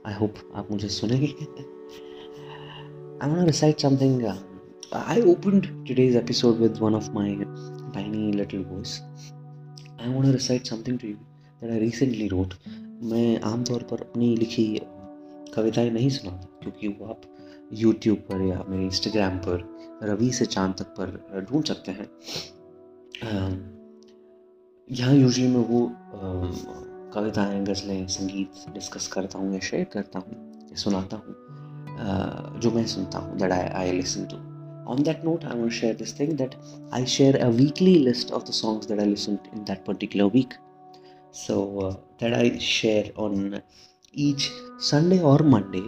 I 0.04 0.12
hope 0.12 0.38
आप 0.54 0.70
मुझे 0.70 0.88
सुनेंगे. 0.88 1.32
I 3.20 3.26
want 3.26 3.40
to 3.40 3.46
recite 3.46 3.80
something. 3.80 4.24
Uh, 4.24 4.38
I 4.92 5.20
opened 5.20 5.68
today's 5.86 6.16
episode 6.16 6.58
with 6.60 6.78
one 6.80 6.94
of 6.94 7.12
my 7.12 7.36
tiny 7.92 8.32
little 8.32 8.62
voice. 8.62 9.00
Want 10.05 10.25
to 10.25 10.33
recite 10.33 10.67
something 10.67 10.97
to 10.97 11.07
you 11.07 11.17
that 11.61 11.71
I 11.71 11.77
recently 11.79 12.27
wrote. 12.29 12.53
मैं 13.03 13.39
आमतौर 13.51 13.83
पर 13.91 14.01
अपनी 14.01 14.35
लिखी 14.37 14.65
कविताएँ 15.55 15.89
नहीं 15.91 16.09
सुनाता, 16.09 16.47
क्योंकि 16.61 16.87
वो 16.87 17.05
आप 17.05 17.21
यूट्यूब 17.73 18.17
पर 18.29 18.41
या 18.47 18.63
मेरे 18.69 18.83
इंस्टाग्राम 18.83 19.37
पर, 19.47 19.63
रवि 20.03 20.31
से 20.33 20.45
चाँद 20.45 20.75
तक 20.79 20.93
पर 20.99 21.45
ढूंढ 21.49 21.63
सकते 21.65 21.91
हैं 21.91 22.07
यहाँ 24.87 25.13
यूजली 25.15 25.47
मैं 25.47 25.65
वो 25.67 25.81
कविताएँ, 27.15 27.63
गज़लें, 27.63 28.07
संगीत 28.07 28.69
डिस्कस 28.73 29.07
करता 29.07 29.39
हूँ 29.39 29.53
या 29.53 29.59
शेयर 29.59 29.85
करता 29.93 30.19
हूँ 30.19 30.35
या 30.69 30.75
सुनाता 30.83 31.17
हूँ 31.17 32.59
जो 32.59 32.71
मैं 32.71 32.85
सुनता 32.95 33.19
हूँ 33.19 33.37
that 33.39 33.51
I 33.51 33.67
I 33.83 33.91
listen 33.91 34.25
to 34.25 34.37
on 34.85 35.03
that 35.03 35.23
note 35.23 35.43
i 35.45 35.53
want 35.53 35.71
to 35.71 35.77
share 35.77 35.93
this 35.93 36.11
thing 36.11 36.35
that 36.35 36.55
i 36.91 37.03
share 37.05 37.35
a 37.41 37.49
weekly 37.49 37.99
list 37.99 38.31
of 38.31 38.45
the 38.45 38.53
songs 38.53 38.87
that 38.87 38.99
i 38.99 39.05
listened 39.05 39.39
in 39.53 39.65
that 39.65 39.85
particular 39.85 40.27
week. 40.27 40.53
So 41.31 41.79
uh, 41.79 41.95
that 42.19 42.33
i 42.33 42.57
share 42.59 43.11
on 43.15 43.61
each 44.11 44.51
sunday 44.77 45.21
or 45.21 45.39
monday 45.39 45.85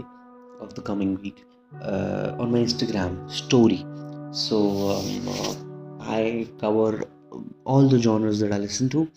of 0.59 0.73
the 0.73 0.81
coming 0.81 1.21
week 1.21 1.43
uh, 1.81 2.35
on 2.39 2.51
my 2.51 2.59
instagram 2.59 3.29
story. 3.29 3.85
So 4.31 4.57
um, 4.95 5.27
uh, 5.27 5.53
i 6.17 6.47
cover 6.59 7.03
all 7.65 7.87
the 7.87 7.99
genres 7.99 8.39
that 8.39 8.51
i 8.51 8.57
listen 8.57 8.89
to 8.89 9.09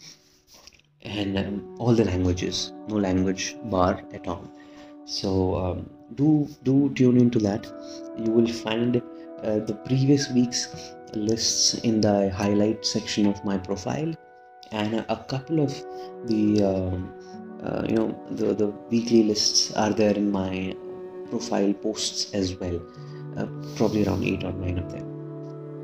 and 1.02 1.38
um, 1.38 1.76
all 1.78 1.94
the 1.94 2.04
languages. 2.04 2.72
No 2.88 2.96
language 2.96 3.56
bar 3.64 4.02
at 4.12 4.26
all. 4.26 4.50
So 5.04 5.54
um, 5.56 5.90
do 6.14 6.48
do 6.64 6.92
tune 6.94 7.16
into 7.18 7.38
that. 7.40 7.66
You 8.18 8.30
will 8.30 8.48
find 8.48 9.00
uh, 9.43 9.59
the 9.59 9.73
previous 9.85 10.29
week's 10.31 10.93
lists 11.15 11.75
in 11.75 12.01
the 12.01 12.29
highlight 12.31 12.85
section 12.85 13.25
of 13.27 13.43
my 13.45 13.57
profile 13.57 14.13
and 14.71 14.95
a, 14.95 15.17
couple 15.27 15.59
of 15.59 15.71
the 16.25 16.63
um, 16.63 17.13
uh, 17.63 17.85
you 17.87 17.95
know 17.95 18.09
the, 18.31 18.53
the 18.53 18.67
weekly 18.89 19.23
lists 19.23 19.71
are 19.73 19.91
there 19.91 20.15
in 20.15 20.31
my 20.31 20.75
profile 21.29 21.73
posts 21.73 22.33
as 22.33 22.55
well 22.55 22.79
uh, 23.37 23.45
probably 23.75 24.05
around 24.05 24.23
eight 24.23 24.43
or 24.43 24.53
nine 24.53 24.77
of 24.79 24.91
them 24.91 25.05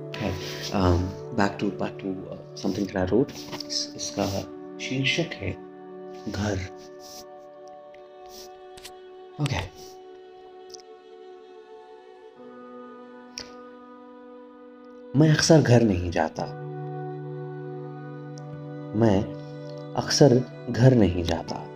okay 0.09 0.33
um, 0.73 1.09
back 1.35 1.59
to 1.59 1.71
back 1.71 1.97
to 1.99 2.15
uh, 2.31 2.37
something 2.55 2.85
that 2.87 2.97
I 2.97 3.05
wrote 3.11 3.31
इस, 3.67 3.93
इसका 3.95 4.25
शीर्षक 4.81 5.33
है 5.41 5.51
घर 6.29 6.69
okay 9.39 9.63
मैं 15.16 15.30
अक्सर 15.30 15.62
घर 15.62 15.82
नहीं 15.82 16.10
जाता। 16.10 16.44
मैं 18.96 19.24
अक्सर 19.94 20.44
घर 20.70 20.94
नहीं 20.94 21.24
जाता। 21.24 21.68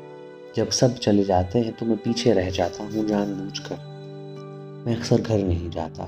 जब 0.56 0.70
सब 0.70 0.94
चले 0.94 1.24
जाते 1.24 1.58
हैं 1.58 1.72
तो 1.72 1.86
मैं 1.86 1.96
पीछे 1.96 2.32
रह 2.32 2.50
जाता 2.50 2.84
हूँ 2.84 3.06
जानबूझकर। 3.06 3.76
मैं 4.86 4.96
अक्सर 4.96 5.20
घर 5.20 5.38
नहीं 5.38 5.70
जाता। 5.70 6.04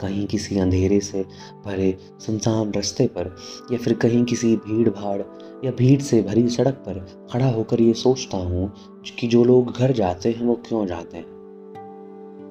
कहीं 0.00 0.26
किसी 0.26 0.58
अंधेरे 0.58 1.00
से 1.00 1.22
भरे 1.64 1.98
सुनसान 2.26 2.72
रास्ते 2.72 3.06
पर 3.06 3.36
या 3.72 3.78
फिर 3.78 3.94
कहीं 3.94 4.24
किसी 4.24 4.56
भीड़ 4.56 4.90
भाड़ 4.90 5.20
या 5.64 5.70
भीड़ 5.70 6.02
से 6.02 6.22
भरी 6.22 6.48
सड़क 6.48 6.74
पर 6.74 7.28
खड़ा 7.32 7.48
होकर 7.48 7.80
ये 7.80 7.94
सोचता 7.94 8.36
हूँ 8.36 8.72
कि 9.18 9.26
जो 9.26 9.44
लोग 9.44 9.76
घर 9.76 9.92
जाते 9.92 10.32
हैं 10.32 10.46
वो 10.46 10.54
क्यों 10.54 10.86
जाते 10.86 11.16
हैं। 11.16 11.39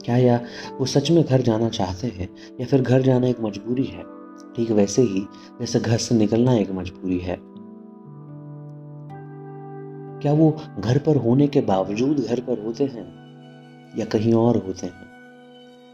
क्या 0.06 0.18
या 0.18 0.42
वो 0.80 0.86
सच 0.86 1.12
में 1.12 1.24
घर 1.24 1.42
जाना 1.42 1.70
चाहते 1.70 2.08
हैं 2.08 2.30
या 2.62 2.68
फिर 2.68 2.82
घर 2.82 3.02
जाना 3.02 3.28
एक 3.28 3.40
मजबूरी 3.42 3.84
है? 3.84 4.04
ठीक 4.56 4.72
वैसे 4.72 5.02
ही 5.02 5.22
जैसे 5.60 5.80
घर 5.80 5.98
से 5.98 6.16
निकलना 6.16 6.54
एक 6.54 6.72
मजबूरी 6.72 7.20
है। 7.20 7.38
क्या 10.22 10.34
वो 10.34 10.58
घर 10.80 10.98
पर 10.98 11.16
होने 11.16 11.48
के 11.48 11.62
बावजूद 11.62 12.20
घर 12.20 12.40
पर 12.40 12.66
होते 12.66 12.84
हैं? 12.84 13.20
या 14.00 14.06
कहीं 14.06 14.34
और 14.34 14.58
होते 14.58 14.86
हैं? 14.88 15.10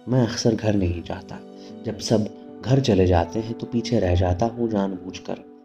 मैं 0.09 0.27
अक्सर 0.27 0.55
घर 0.55 0.75
नहीं 0.75 1.03
जाता। 1.03 1.39
जब 1.85 1.97
सब 1.97 2.29
घर 2.65 2.79
चले 2.79 3.05
जाते 3.07 3.39
हैं 3.39 3.53
तो 3.53 3.65
पीछे 3.65 3.99
रह 3.99 4.15
जाता 4.15 4.45
हूँ 4.45 4.69
जानबूझकर। 4.69 5.55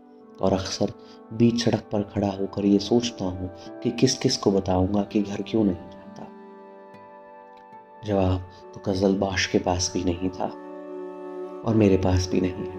और 0.42 0.52
अक्सर 0.52 0.92
बीच 1.32 1.64
सड़क 1.64 1.88
पर 1.92 2.02
खड़ा 2.02 2.28
होकर 2.28 2.64
ये 2.64 2.78
सोचता 2.78 3.24
हूँ 3.24 3.50
कि 3.82 3.90
किस 3.90 4.18
किस 4.18 4.36
को 4.36 4.52
बताऊँगा 4.52 5.02
कि 5.02 5.22
घर 5.22 5.42
क्यों 5.42 5.64
नहीं 5.64 5.99
जवाब 8.06 8.50
तो 8.74 8.80
कजलबाश 8.86 9.46
के 9.46 9.58
पास 9.58 9.90
भी 9.94 10.04
नहीं 10.04 10.28
था 10.30 10.46
और 11.64 11.74
मेरे 11.76 11.96
पास 11.96 12.28
भी 12.32 12.40
नहीं 12.40 12.66
है। 12.66 12.78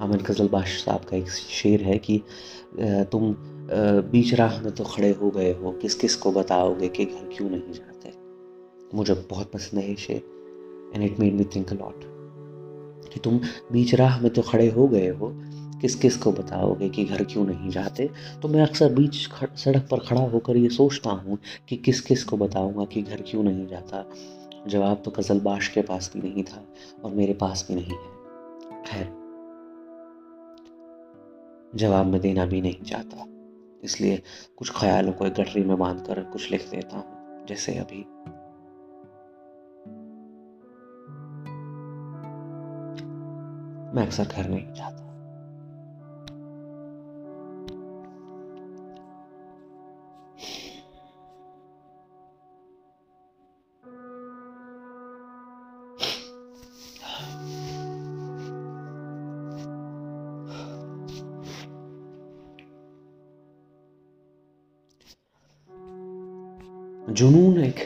अमन 0.00 0.24
कजलबाश 0.26 0.82
साहब 0.84 1.04
का 1.04 1.16
एक 1.16 1.30
शेर 1.30 1.82
है 1.82 1.98
कि 1.98 2.18
तुम 3.12 3.34
बीच 4.10 4.32
राह 4.34 4.60
में 4.62 4.70
तो 4.74 4.84
खड़े 4.84 5.10
हो 5.12 5.30
गए 5.30 5.52
हो, 5.52 5.72
किस 5.72 5.94
किस 5.94 6.14
को 6.16 6.32
बताओगे 6.32 6.88
कि 6.88 7.04
घर 7.04 7.28
क्यों 7.36 7.48
नहीं 7.50 7.72
जाते? 7.72 8.12
मुझे 8.94 9.14
बहुत 9.30 9.50
पसंद 9.52 9.80
है 9.80 9.88
ये 9.88 9.96
शेर 9.96 10.92
and 10.94 11.04
it 11.04 11.20
made 11.20 11.34
me 11.34 11.44
think 11.54 11.72
lot 11.72 12.10
कि 13.12 13.20
तुम 13.20 13.38
बीच 13.72 13.94
राह 13.94 14.20
में 14.20 14.32
तो 14.32 14.42
खड़े 14.42 14.68
हो 14.70 14.86
गए 14.88 15.08
हो, 15.08 15.32
किस 15.80 15.94
किस 15.94 16.16
को 16.16 16.32
बताओगे 16.32 16.88
कि 16.88 17.04
घर 17.04 17.24
क्यों 17.24 17.44
नहीं 17.46 17.70
जाते? 17.70 18.08
तो 18.42 18.48
मैं 18.48 18.62
अक्सर 18.62 18.92
बीच 18.94 19.16
सड़क 19.56 19.88
पर 19.90 19.98
खड़ा 19.98 20.20
होकर 20.22 20.56
ये 20.56 20.68
सोचता 20.68 21.10
हूँ 21.10 21.38
कि 21.68 21.76
किस 21.76 22.00
किस 22.00 22.24
को 22.24 22.36
बताऊँगा 22.36 22.84
कि 22.84 23.02
घर 23.02 23.22
क्यों 23.30 23.42
नहीं 23.42 23.66
जाता? 23.66 24.04
जवाब 24.68 25.02
तो 25.04 25.10
कजलबाश 25.10 25.68
के 25.68 25.82
पास 25.82 26.10
भी 26.16 26.22
नहीं 26.22 26.44
था 26.44 26.64
और 27.04 27.14
मेरे 27.14 27.32
पास 27.32 27.66
भी 27.68 27.74
नहीं 27.74 27.96
है। 27.96 28.82
खैर, 28.82 29.06
जवाब 31.74 32.06
मैं 32.06 32.20
देना 32.20 32.46
भी 32.46 32.60
नहीं 32.60 32.82
चाहता। 32.82 33.26
इसलिए 33.84 34.22
कुछ 34.56 34.72
ख्यालों 34.76 35.12
को 35.12 35.26
एक 35.26 35.32
गठरी 35.32 35.64
में 35.64 35.78
बांधकर 35.78 36.22
कुछ 36.22 36.50
लिख 36.50 36.68
देता 36.70 36.96
हूँ, 36.96 37.46
जैसे 37.46 37.74
अभी। 37.78 38.04
मैं 43.94 44.06
अक्सर 44.06 44.24
घर 44.24 44.48
नहीं 44.48 44.72
जाता 44.72 45.01
जुनून 67.22 67.58
एक 67.64 67.80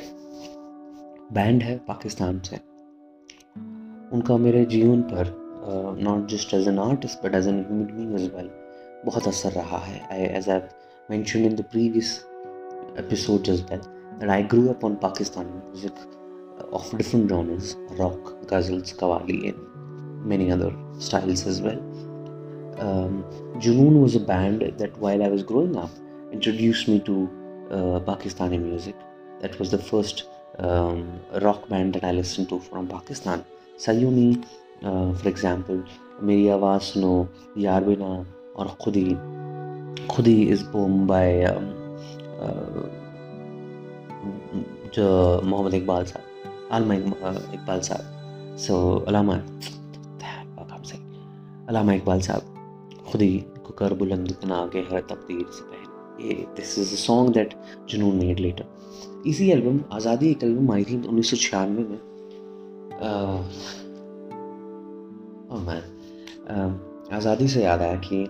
बैंड 1.35 1.63
है 1.63 1.77
पाकिस्तान 1.89 2.39
से 2.45 2.57
उनका 4.17 4.37
मेरे 4.37 4.65
जीवन 4.65 5.01
पर 5.11 5.33
not 6.05 6.29
just 6.31 6.55
as 6.55 6.69
an 6.69 6.79
artist 6.79 7.25
but 7.25 7.35
as 7.35 7.49
an 7.49 7.59
human 7.61 7.85
being 7.87 8.15
as 8.15 8.31
well 8.35 8.49
बहुत 9.05 9.27
असर 9.29 9.53
रहा 9.53 9.79
है 9.79 10.01
I 10.13 10.23
as 10.39 10.49
I 10.51 10.61
mention 11.11 11.45
in 11.45 11.57
the 11.57 11.65
previous 11.73 12.13
episode 12.99 13.49
as 13.49 13.61
well 13.71 13.81
that 14.21 14.31
I 14.31 14.43
grew 14.53 14.67
up 14.69 14.85
on 14.85 14.95
Pakistan 15.03 15.47
music 15.47 16.71
of 16.73 16.95
different 16.97 17.29
genres 17.31 17.77
rock 17.99 18.31
ghazals 18.53 18.93
qawwali 19.01 19.37
and 19.49 19.59
many 20.29 20.51
other 20.51 20.73
well. 21.67 21.83
Um, 22.87 23.21
Junoon 23.59 24.01
was 24.01 24.17
a 24.17 24.25
band 24.33 24.65
that 24.79 24.97
while 24.99 25.27
I 25.29 25.29
was 25.29 25.45
growing 25.53 25.77
up 25.77 25.91
introduced 26.33 26.89
me 26.89 26.99
to 27.01 27.19
uh, 27.71 28.01
Pakistani 28.09 28.63
music. 28.63 29.07
That 29.41 29.59
was 29.59 29.71
the 29.71 29.79
first 29.79 30.29
um, 30.59 31.21
rock 31.43 31.69
band 31.69 31.95
that 31.95 32.05
I 32.05 32.13
listened 32.13 32.49
to 32.49 32.61
from 32.61 32.89
Pakistan. 32.89 33.45
Sayuni, 33.79 34.45
uh, 34.83 35.13
for 35.15 35.29
example, 35.29 35.83
सुनो 36.19 37.29
यार 37.59 37.85
बिना 37.85 38.07
और 38.57 38.69
खुद 38.81 38.97
ही 38.97 39.15
खुद 40.09 40.27
ही 40.27 40.43
इस 40.53 40.63
pome 40.73 41.07
bye 41.07 41.45
जो 44.95 45.07
मोहम्मद 45.45 45.75
इकबाल 45.75 46.05
साहब 46.05 46.71
आलमा 46.73 46.95
इकबाल 46.95 47.81
साहब 47.89 48.57
सो 48.65 48.77
अलामा 49.09 49.37
से 50.87 50.99
अलामा 51.69 51.93
इकबाल 51.93 52.21
साहब 52.29 53.05
खुद 53.11 53.23
ही 53.23 53.39
को 53.67 53.73
कर 53.79 53.95
बुलंद 54.01 54.31
इतना 54.31 54.57
आगे 54.57 54.81
हर 54.91 55.01
तब्दील 55.11 55.45
से 55.59 55.65
पहले 55.65 56.29
ये 56.29 56.47
this 56.57 56.79
is 56.79 56.95
the 56.95 56.99
song 56.99 57.35
that 57.35 57.55
made 57.95 58.41
later 58.41 58.76
इसी 59.27 59.49
एल्बम, 59.51 59.81
आज़ादी 59.93 60.31
एक 60.31 60.43
एल्बम 60.45 60.71
आई 60.73 60.85
थी 60.85 60.97
उन्नीस 61.09 61.31
सौ 61.31 61.37
छियानवे 61.37 61.83
में। 61.83 62.01
मैं 65.67 65.81
आज़ादी 67.17 67.49
से 67.49 67.63
याद 67.63 67.83
आया 67.83 67.97
कि 68.05 68.25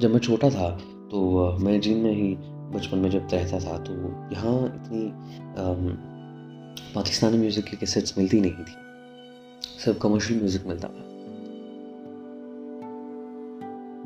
जब 0.00 0.10
मैं 0.12 0.20
छोटा 0.20 0.50
था 0.50 0.70
तो 1.10 1.18
मैं 1.60 1.80
जिन 1.80 1.98
में 1.98 2.14
ही 2.14 2.34
बचपन 2.74 2.98
में 2.98 3.10
जब 3.10 3.28
रहता 3.32 3.58
था 3.60 3.76
तो 3.84 3.92
यहाँ 4.32 4.56
इतनी 4.66 5.02
पाकिस्तानी 6.94 7.38
म्यूज़िक 7.38 7.64
की 7.64 7.76
कैसेट्स 7.76 8.18
मिलती 8.18 8.40
नहीं 8.40 8.64
थी। 8.64 8.74
सिर्फ़ 9.78 9.98
कमर्शियल 9.98 10.38
म्यूज़िक 10.40 10.66
मिलता 10.66 10.88
था। 10.88 11.02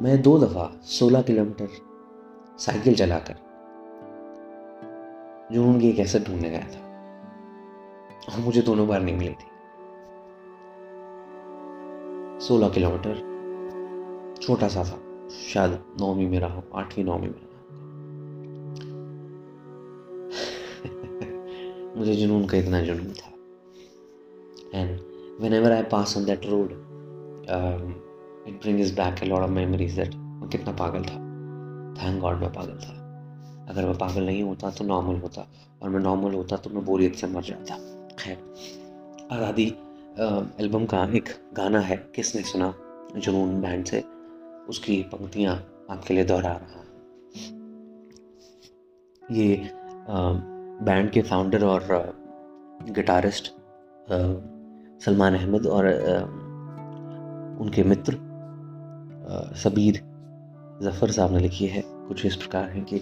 मैं 0.02 0.20
दो 0.22 0.38
दफ़ा 0.38 0.70
16 0.90 1.22
किलोमीटर 1.22 1.68
साइकिल 2.59 2.94
चलाकर 2.94 3.44
जुनून 5.52 5.80
की 5.80 5.92
कैसेट 5.92 6.26
ढूँढने 6.26 6.50
गया 6.50 6.61
था। 6.61 6.87
और 8.32 8.40
मुझे 8.40 8.62
दोनों 8.62 8.88
बार 8.88 9.02
नहीं 9.02 9.16
मिली 9.16 9.30
थी। 9.30 9.50
16 12.46 12.68
किलोमीटर, 12.68 13.14
छोटा 14.42 14.68
सा 14.68 14.85
था। 14.85 15.28
शायद 15.28 15.85
नौवीं 16.00 16.28
में 16.28 16.40
रहा, 16.40 16.62
आठवीं, 16.74 17.04
नौवीं 17.04 17.28
में 17.28 17.35
रहा। 17.35 17.56
मुझे 21.98 22.14
जुनून 22.14 22.46
का 22.46 22.56
इतना 22.56 22.80
जुनून 22.80 23.12
था। 23.12 23.32
And 24.78 25.00
whenever 25.52 25.72
I 25.72 25.82
pass 25.82 26.16
on 26.16 26.24
that 26.24 26.46
road 26.46 26.72
it 28.48 28.61
brings 28.62 28.94
back 28.94 29.22
a 29.22 29.26
lot 29.26 29.40
of 29.40 29.50
memories 29.50 29.92
that 29.92 30.14
मैं 30.14 30.48
कितना 30.48 30.72
पागल 30.72 31.02
था। 31.02 31.16
थैंक 32.02 32.20
गॉड 32.20 32.37
मैं 32.37 32.52
पागल 32.52 32.78
था। 32.78 33.06
अगर 33.66 33.85
मैं 33.85 33.96
पागल 33.98 34.26
नहीं 34.26 34.42
होता 34.42 34.70
तो 34.70 34.85
नॉर्मल 34.85 35.20
होता। 35.20 35.46
और 35.83 35.88
मैं 35.90 36.00
नॉर्मल 36.00 36.35
होता 36.35 36.57
तो 36.57 36.70
मैं 36.70 36.85
बोरियत 36.85 37.14
से 37.14 37.26
मर 37.26 37.42
जाता। 37.42 37.76
खैर, 38.18 38.38
आज़ादी 39.33 39.66
एल्बम 40.61 40.85
का 40.87 41.05
एक 41.16 41.29
गाना 41.55 41.81
है, 41.81 41.96
किसने 42.14 42.42
सुना? 42.44 42.72
जुनून 43.16 43.61
बैंड 43.62 43.85
से। 43.87 44.02
उसकी 44.68 45.02
पंक्तियाँ 45.12 45.55
आपके 45.90 46.14
लिए 46.14 46.24
दोहरा 46.24 46.52
रहा 46.52 46.85
ये 49.22 49.70
बैंड 50.83 51.11
के 51.11 51.22
फाउंडर 51.22 51.64
और 51.64 51.83
गिटारिस्ट 52.90 53.52
सलमान 55.05 55.35
अहमद 55.35 55.66
और 55.68 55.87
उनके 57.61 57.83
मित्र 57.85 58.16
सबीर 59.59 60.00
जफ़र 60.83 61.11
साहब 61.11 61.33
ने 61.33 61.38
लिखी 61.38 61.66
है। 61.66 61.83
कुछ 61.87 62.24
इस 62.26 62.37
प्रकार 62.37 62.68
है 62.70 62.81
कि 62.83 62.98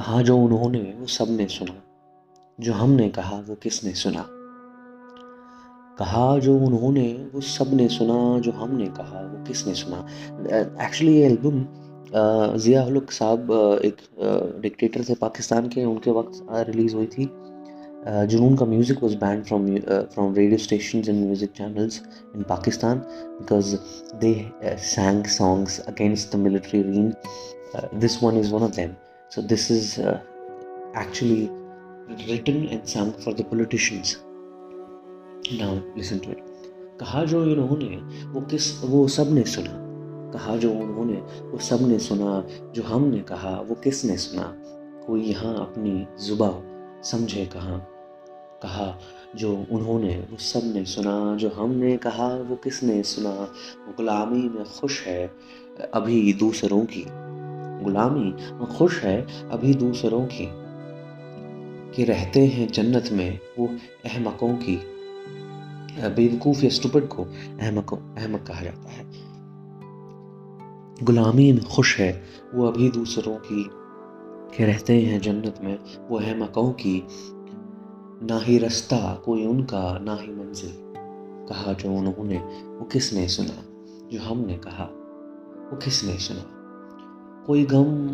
कहा 0.00 0.20
जो 0.22 0.36
उन्होंने, 0.38 0.78
वो 0.98 1.06
सबने 1.06 1.46
सुना। 1.46 1.74
जो 2.58 2.72
हमने 2.72 3.08
कहा, 3.08 3.36
वो 3.48 3.54
किसने 3.54 3.92
सुना? 3.92 4.24
कहा 5.98 6.38
जो 6.38 6.54
उन्होंने, 6.58 7.30
वो 7.34 7.40
सबने 7.40 7.88
सुना। 7.88 8.38
जो 8.40 8.52
हमने 8.52 8.86
कहा, 8.86 9.20
वो 9.20 9.44
किसने 9.46 9.74
सुना? 9.74 9.98
एक्चुअली 10.84 11.16
ये 11.16 11.26
एल्बम 11.26 11.66
जिया 12.58 12.84
हलुक 12.84 13.10
साहब 13.10 13.52
एक 13.84 13.96
डिक्टेटर 14.62 15.04
थे 15.08 15.14
पाकिस्तान 15.14 15.68
के। 15.68 15.84
उनके 15.84 16.10
वक्त 16.10 16.46
रिलीज़ 16.70 16.94
हुई 16.96 17.06
थी। 17.06 17.28
जुनून 18.26 18.56
का 18.56 18.66
music 18.66 19.02
was 19.02 19.16
banned 19.16 19.44
from 19.44 19.66
from 20.14 20.34
radio 20.34 20.58
station 20.58 20.98
and 20.98 21.24
music 21.24 21.52
channels 21.56 22.02
in 22.36 22.42
Pakistan 22.48 22.98
because 22.98 23.76
they 24.24 24.34
sang 24.86 25.24
songs 25.36 25.78
against 25.88 26.36
the 26.36 26.40
military 26.40 26.82
reign 26.82 27.12
this 28.00 28.22
one 28.22 28.40
is 28.40 28.54
one 28.54 28.62
of 28.62 28.76
them 28.76 28.94
So 29.36 29.38
this 29.38 29.70
is 29.70 29.98
uh, 29.98 30.16
actually 31.02 31.48
written 32.28 32.56
and 32.68 32.88
sung 32.88 33.12
for 33.24 33.34
the 33.34 33.44
politicians. 33.44 34.16
Now 35.52 35.74
listen 35.98 36.24
to 36.24 36.30
it. 36.30 36.40
कहा 37.00 37.24
जो 37.24 37.44
इन्होंने 37.44 37.96
वो 38.26 38.40
किस 38.40 38.84
वो 38.84 39.08
सबने 39.08 39.42
सुना। 39.42 39.72
कहा 40.32 40.56
जो 40.56 40.72
उन्होंने 40.72 41.14
वो 41.50 41.58
सबने 41.58 41.98
सुना 41.98 42.44
जो 42.72 42.82
हमने 42.82 43.18
कहा 43.18 43.60
वो 43.60 43.74
किसने 43.74 44.16
सुना? 44.16 44.56
कोई 45.06 45.22
यहाँ 45.22 45.54
अपनी 45.54 46.06
जुबा 46.24 46.62
समझे 47.02 47.46
कहाँ? 47.46 47.88
कहा 48.62 48.98
जो 49.36 49.66
उन्होंने 49.70 50.24
वो 50.30 50.36
सबने 50.36 50.84
सुना 50.84 51.36
जो 51.36 51.48
हमने 51.48 51.96
कहा 51.96 52.36
वो 52.36 52.56
किसने 52.56 53.02
सुना? 53.02 53.52
गुलामी 53.96 54.48
में 54.48 54.64
खुश 54.64 55.06
है 55.06 55.30
अभी 55.94 56.32
दूसरों 56.32 56.84
की। 56.84 57.29
गुलामी 57.82 58.34
खुश 58.76 59.02
है 59.04 59.48
अभी 59.50 59.74
दूसरों 59.74 60.26
की। 60.26 60.70
कि 61.94 62.04
रहते 62.04 62.46
हैं 62.46 62.68
जन्नत 62.68 63.08
में 63.12 63.40
वो 63.58 63.66
अहमकों 64.04 64.56
की। 64.56 64.76
बेवकूफ़ 66.08 66.64
या 66.64 66.70
स्टूपिड 66.70 67.08
को 67.08 67.24
अहमकों, 67.60 67.96
अहमक 67.98 68.42
कहा 68.42 68.60
जाता 68.62 68.90
है। 68.90 69.04
गुलामी 71.02 71.52
में 71.52 71.64
खुश 71.64 71.98
है 71.98 72.24
वो 72.54 72.66
अभी 72.66 72.88
दूसरों 72.88 73.36
की। 73.36 73.70
के 74.56 74.64
रहते 74.64 75.02
हैं 75.02 75.20
जन्नत 75.20 75.58
में 75.62 75.78
वो 76.08 76.18
अहमकों 76.18 76.72
की। 76.72 77.06
ना 78.22 78.38
ही 78.38 78.58
रास्ता 78.58 79.22
कोई 79.24 79.46
उनका, 79.46 79.98
ना 79.98 80.14
ही 80.14 80.28
मंजिल। 80.28 80.72
कहा 81.48 81.72
जो 81.72 81.92
उन्होंने, 81.92 82.38
वो 82.64 82.84
किसने 82.84 83.28
सुना? 83.28 83.64
जो 84.12 84.20
हमने 84.22 84.56
कहा, 84.56 84.84
वो 85.70 85.76
किसने 85.76 86.18
सुना? 86.18 86.59
कोई 87.46 87.64
गम 87.64 88.08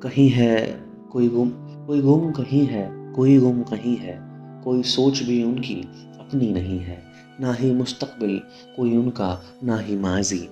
कहीं 0.00 0.28
है, 0.28 0.84
कोई 1.12 1.28
गुम 1.28 1.50
कोई 1.86 2.00
गुम 2.00 2.32
कहीं 2.32 2.66
है, 2.66 3.12
कोई 3.12 3.38
गुम 3.38 3.62
कहीं 3.62 3.96
है, 3.96 4.18
कोई 4.64 4.82
सोच 4.82 5.22
भी 5.22 5.44
उनकी 5.44 5.82
अपनी 6.20 6.52
नहीं 6.52 6.78
है, 6.78 7.04
ना 7.40 7.52
ही 7.52 7.74
मुस्तकबिल, 7.74 8.42
कोई 8.76 8.96
उनका, 8.96 9.42
ना 9.64 9.78
ही 9.78 9.96
माजी। 9.96 10.48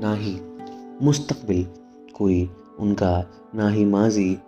ना 0.00 0.14
ही 0.14 0.40
मुस्तकबिल, 1.02 1.66
कोई 2.12 2.50
उनका, 2.78 3.24
ना 3.54 3.68
ही 3.68 3.84
माजी। 3.84 4.38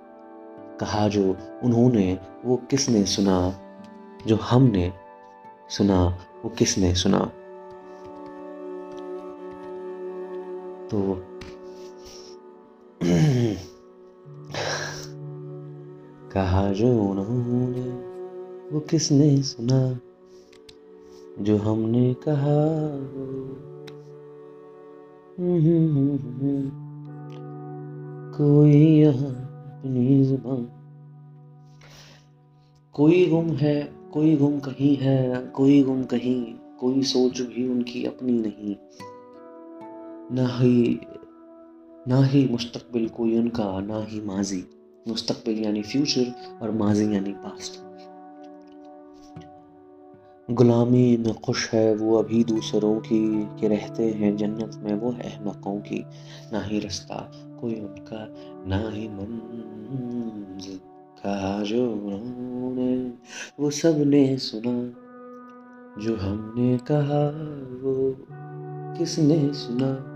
कहा 0.81 1.09
जो 1.09 1.37
उन्होंने, 1.62 2.18
वो 2.45 2.57
किसने 2.57 3.05
सुना? 3.05 3.61
जो 4.27 4.37
हमने 4.37 4.92
सुना, 5.68 6.18
वो 6.45 6.49
किसने 6.49 6.95
सुना? 6.95 7.18
तो 10.88 11.29
कहा 16.32 16.72
जो 16.72 17.02
उन्होंने, 17.02 17.80
वो 18.74 18.80
किसने 18.80 19.42
सुना? 19.42 20.00
जो 21.42 21.56
हमने 21.58 22.14
कहा। 22.28 22.86
वो 25.38 25.72
कोई 28.38 28.72
यहाँ 28.72 29.30
अपनी 29.30 30.24
ज़ुबान। 30.24 30.68
कोई 32.92 33.26
गुम 33.26 33.50
है, 33.50 33.92
कोई 34.12 34.36
गुम 34.36 34.58
कहीं 34.58 34.96
है, 34.96 35.46
कोई 35.46 35.82
गुम 35.82 36.04
कहीं, 36.04 36.54
कोई 36.80 37.02
सोच 37.02 37.40
भी 37.40 37.68
उनकी 37.68 38.04
अपनी 38.04 38.32
नहीं। 38.32 38.76
ना 40.36 40.58
ही 40.58 41.00
ना 42.08 42.24
ही 42.24 42.48
मुस्तकबिल 42.48 43.08
कोई 43.08 43.38
उनका, 43.38 43.80
ना 43.80 44.04
ही 44.04 44.20
माजी। 44.20 44.64
मुस्तकबिल 45.08 45.64
यानी 45.64 45.82
फ्यूचर 45.82 46.58
और 46.62 46.70
माजी 46.70 47.14
यानी 47.14 47.32
पास्ट। 47.32 47.72
गुलामी 50.50 51.16
में 51.16 51.34
खुश 51.34 51.70
है 51.72 51.96
वो 51.96 52.16
अभी 52.16 52.44
दूसरों 52.44 53.00
की, 53.00 53.44
के 53.60 53.68
रहते 53.68 54.10
हैं 54.10 54.36
जन्नत 54.36 54.70
में, 54.74 54.94
वो 54.94 55.12
अहमकों 55.12 55.80
की। 55.80 56.04
ना 56.52 56.60
ही 56.60 56.78
रास्ता 56.78 57.32
कोई 57.60 57.74
उनका, 57.74 58.34
ना 58.66 58.90
ही 58.90 59.08
मंजिल 59.08 60.76
कहा 61.24 61.62
जो 61.62 61.92
उन्होंने, 61.92 63.12
वो 63.60 63.70
सबने 63.70 64.38
सुना। 64.38 65.02
जो 66.02 66.16
हमने 66.16 66.78
कहा, 66.78 67.28
वो 67.82 68.16
किसने 68.98 69.54
सुना? 69.54 70.12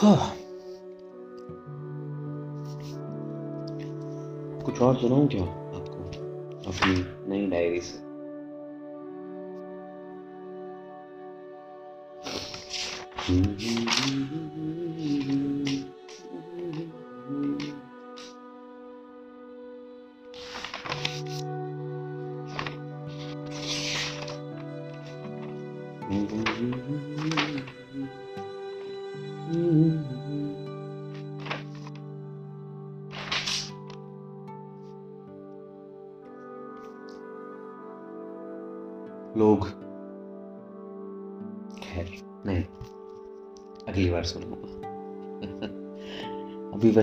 Huh. 0.00 0.37
और 4.82 4.96
सुनाऊं 4.96 5.28
क्या 5.28 5.42
आपको? 5.42 5.98
अपनी 6.70 7.04
नई 7.28 7.46
डायरी 7.46 7.80
से। 7.80 8.08
लोग 15.70 15.97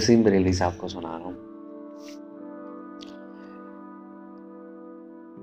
वसीम 0.05 0.23
बरेली 0.23 0.53
साहब 0.53 0.73
को 0.73 0.87
सुना 0.87 1.09
रहा 1.09 1.17
हूँ। 1.17 1.35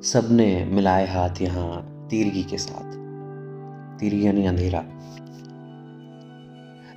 सबने 0.03 0.64
मिलाए 0.64 1.07
हाथ 1.07 1.40
यहाँ 1.40 2.07
तीरगी 2.11 2.42
के 2.42 2.59
साथ। 2.59 2.92
तीरगी 4.01 4.27
यानी 4.27 4.46
अंधेरा। 4.46 4.85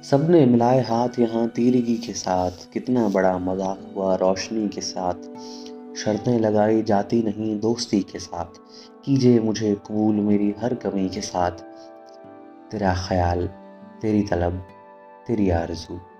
सबने 0.01 0.45
मिलाए 0.45 0.82
हाथ 0.82 1.10
यहाँ 1.19 1.47
तीरगी 1.47 1.97
के 1.97 2.13
साथ। 2.13 2.51
कितना 2.73 3.10
बड़ा 3.10 3.38
मज़ाक 3.38 3.93
हुआ 3.95 4.15
रोशनी 4.15 4.69
के 4.69 4.82
साथ। 4.82 5.13
शर्तें 5.97 6.39
लगाई 6.39 6.84
जाती 6.84 7.23
नहीं 7.23 7.60
दोस्ती 7.60 7.99
के 7.99 8.19
साथ। 8.19 8.60
कीजिए 9.06 9.39
मुझे 9.39 9.75
कबूल 9.75 10.15
मेरी 10.15 10.56
हर 10.60 10.75
कमी 10.75 11.10
के 11.10 11.21
साथ। 11.21 11.51
तेरा 12.71 12.95
ख्याल, 13.08 13.47
तेरी 14.01 14.23
तलब, 14.23 14.65
तेरी 15.28 15.49
आरज़ू। 15.49 16.14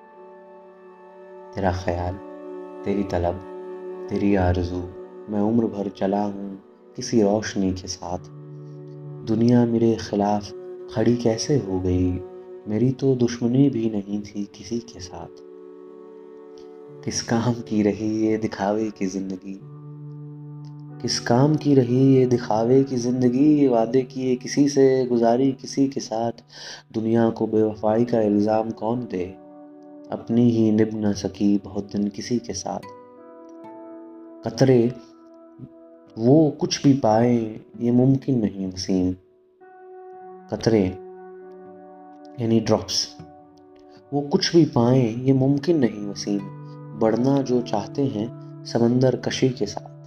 तेरा 1.56 1.72
ख्याल, 1.72 2.14
तेरी 2.86 3.04
तलब, 3.04 3.36
तेरी 4.10 4.36
आरज़ू। 4.36 4.80
मैं 5.30 5.40
उम्र 5.40 5.66
भर 5.66 5.90
चला 5.90 6.24
हूँ 6.24 6.64
किसी 6.96 7.22
रोशनी 7.22 7.72
के 7.72 7.88
साथ। 7.88 8.20
दुनिया 9.28 9.66
मेरे 9.66 9.98
खिलाफ 10.10 10.52
खड़ी 10.96 11.18
कैसे 11.18 11.58
हो 11.58 11.80
गई? 11.80 12.12
मेरी 12.68 12.92
तो 12.92 13.16
दुश्मनी 13.16 13.70
भी 13.70 13.90
नहीं 13.90 14.22
थी 14.22 14.50
किसी 14.58 14.80
के 14.80 15.00
साथ। 15.00 15.42
किस 17.06 17.22
काम 17.22 17.54
की 17.54 17.82
रही 17.84 18.28
ये 18.28 18.38
दिखावे 18.38 18.90
की 18.90 19.06
ज़िंदगी? 19.06 19.60
किस 21.02 21.20
काम 21.20 21.56
की 21.56 21.76
रही 21.76 22.16
ये 22.16 22.26
दिखावे 22.26 22.84
की 22.84 22.96
ज़िंदगी? 22.96 23.62
ये 23.62 23.68
वादे 23.68 24.02
किए 24.02 24.36
किसी 24.36 24.70
से, 24.70 25.06
गुजारी 25.06 25.52
किसी 25.52 25.88
के 25.88 26.00
साथ। 26.00 26.32
दुनिया 26.94 27.30
को 27.30 27.48
बेवफाई 27.48 28.06
का 28.06 28.22
इल्ज़ाम 28.22 28.72
कौन 28.72 29.00
दे? 29.00 29.45
अपनी 30.12 30.50
ही 30.52 30.72
निभ 30.72 30.90
न 30.94 31.14
सकी 31.14 31.58
बहुत 31.58 31.92
दिन 31.92 32.08
किसी 32.08 32.40
के 32.40 32.54
साथ। 32.54 32.80
कतरे, 34.48 34.94
वो 36.18 36.52
कुछ 36.52 36.84
भी 36.84 36.94
पाए, 36.94 37.60
ये 37.80 37.92
मुमकिन 37.92 38.40
नहीं 38.40 38.68
वसीम। 38.68 39.14
कतरे, 40.52 40.86
यानी 42.44 42.60
ड्रॉप्स 42.60 43.18
वो 44.14 44.22
कुछ 44.22 44.56
भी 44.56 44.66
पाए, 44.66 45.02
ये 45.02 45.34
मुमकिन 45.34 45.80
नहीं 45.80 46.08
वसीम। 46.08 46.40
बढ़ना 47.00 47.42
जो 47.42 47.62
चाहते 47.62 48.06
हैं, 48.06 48.64
समंदर 48.66 49.16
कशी 49.16 49.50
के 49.50 49.66
साथ। 49.66 50.06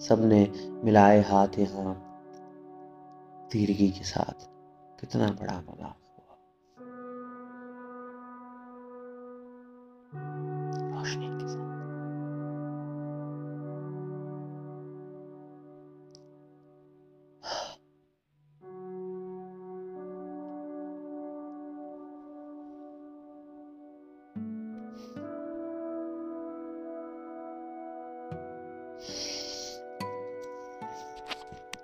सबने 0.00 0.52
मिलाए 0.84 1.22
हाथ 1.22 1.48
यहाँ, 1.58 2.02
तीरगी 3.52 3.88
के 3.88 4.04
साथ। 4.04 4.48
कितना 5.00 5.26
बड़ा 5.26 5.60
मज़ाक। 5.60 6.05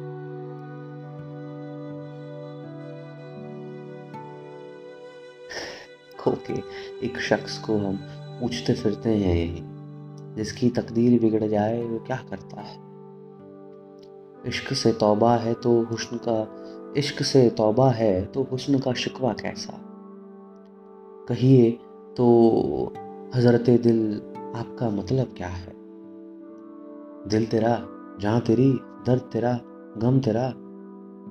के 6.51 7.07
एक 7.07 7.19
शख्स 7.19 7.59
को 7.59 7.79
हम 7.79 7.97
पूछते 8.41 8.75
फिरते 8.75 9.11
हैं 9.11 9.37
यही 9.37 9.63
जिसकी 10.35 10.71
तकदीर 10.71 11.21
बिगड़ 11.21 11.45
जाए, 11.45 11.83
वो 11.83 11.99
क्या 11.99 12.17
करता 12.17 12.61
है? 12.61 12.91
इश्क 14.47 14.73
से 14.73 14.93
तौबा 14.93 15.37
है 15.37 15.55
तो 15.55 15.83
हुस्न 15.83 16.21
का, 16.29 16.57
इश्क 16.97 17.23
से 17.23 17.51
तौबा 17.51 17.91
है 17.91 18.27
तो 18.27 18.43
हुस्न 18.43 18.79
का 18.79 18.93
शिकवा 18.93 19.33
कैसा? 19.33 19.81
कहिए 21.29 21.71
तो 22.17 22.27
हज़रत 23.35 23.61
दिल 23.61 24.23
आपका 24.57 24.91
मतलब 24.91 25.35
क्या 25.37 25.49
है? 25.49 25.73
दिल 27.29 27.47
तेरा 27.47 27.87
जहाँ 28.21 28.41
तेरी, 28.41 28.73
दर्द 29.07 29.21
तेरा, 29.21 29.61
गम 29.99 30.21
तेरा, 30.21 30.55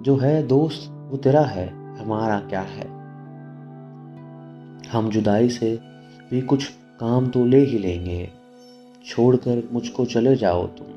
जो 0.01 0.17
है 0.17 0.47
दोस्त, 0.47 0.91
वो 0.91 1.17
तेरा 1.17 1.41
है, 1.41 1.97
हमारा 1.97 2.39
क्या 2.39 2.61
है? 2.61 2.99
हम 4.91 5.09
जुदाई 5.09 5.49
से 5.49 5.79
भी 6.31 6.41
कुछ 6.41 6.67
काम 6.99 7.27
तो 7.29 7.45
ले 7.45 7.59
ही 7.59 7.77
लेंगे। 7.77 8.29
छोड़कर 9.05 9.69
मुझको 9.71 10.05
चले 10.05 10.35
जाओ 10.35 10.65
तुम। 10.67 10.87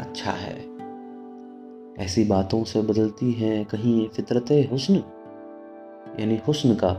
अच्छा 0.00 0.30
है। 0.30 0.56
ऐसी 1.98 2.24
बातों 2.24 2.64
से 2.64 2.82
बदलती 2.82 3.32
हैं 3.32 3.64
कहीं 3.64 4.08
फितरत 4.08 4.70
हुस्न। 4.72 4.94
यानी 6.20 6.40
हुस्न 6.48 6.74
का 6.74 6.92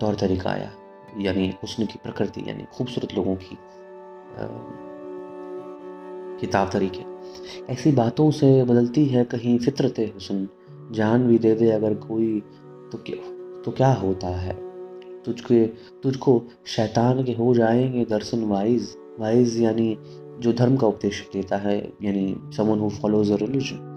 तौर 0.00 0.14
तरीका 0.14 0.50
आया। 0.50 0.70
यानी 1.18 1.48
हुस्न 1.48 1.86
की 1.86 1.98
प्रकृति, 2.02 2.44
यानी 2.48 2.64
खूबसूरत 2.72 3.14
लोगों 3.14 3.36
की 3.36 3.58
किताब 6.40 6.70
तरीके। 6.70 7.02
ऐसी 7.72 7.92
बातों 7.92 8.30
से 8.30 8.64
बदलती 8.64 9.06
है 9.06 9.24
कहीं 9.24 9.58
फितरत 9.58 9.94
हुसन। 10.14 10.48
जान 10.92 11.26
भी 11.26 11.38
दे 11.38 11.54
दे 11.54 11.70
अगर 11.70 11.94
कोई 11.94 12.40
तो 12.92 12.98
क्या? 12.98 13.62
तो 13.62 13.70
क्या 13.70 13.92
होता 13.92 14.28
है? 14.28 14.63
तुझके, 15.24 15.66
तुझको 16.02 16.42
शैतान 16.66 17.24
के 17.24 17.32
हो 17.32 17.54
जाएँगे 17.54 18.04
दर्शन 18.04 18.44
वाइज। 18.44 18.96
वाइज 19.20 19.60
यानी 19.60 19.98
जो 20.38 20.52
धर्म 20.52 20.76
का 20.76 20.86
उपदेश 20.86 21.28
देता 21.32 21.56
है, 21.56 21.92
यानी 22.02 22.36
someone 22.56 22.78
who 22.78 22.90
follows 22.90 23.32
a 23.32 23.36
religion 23.36 23.90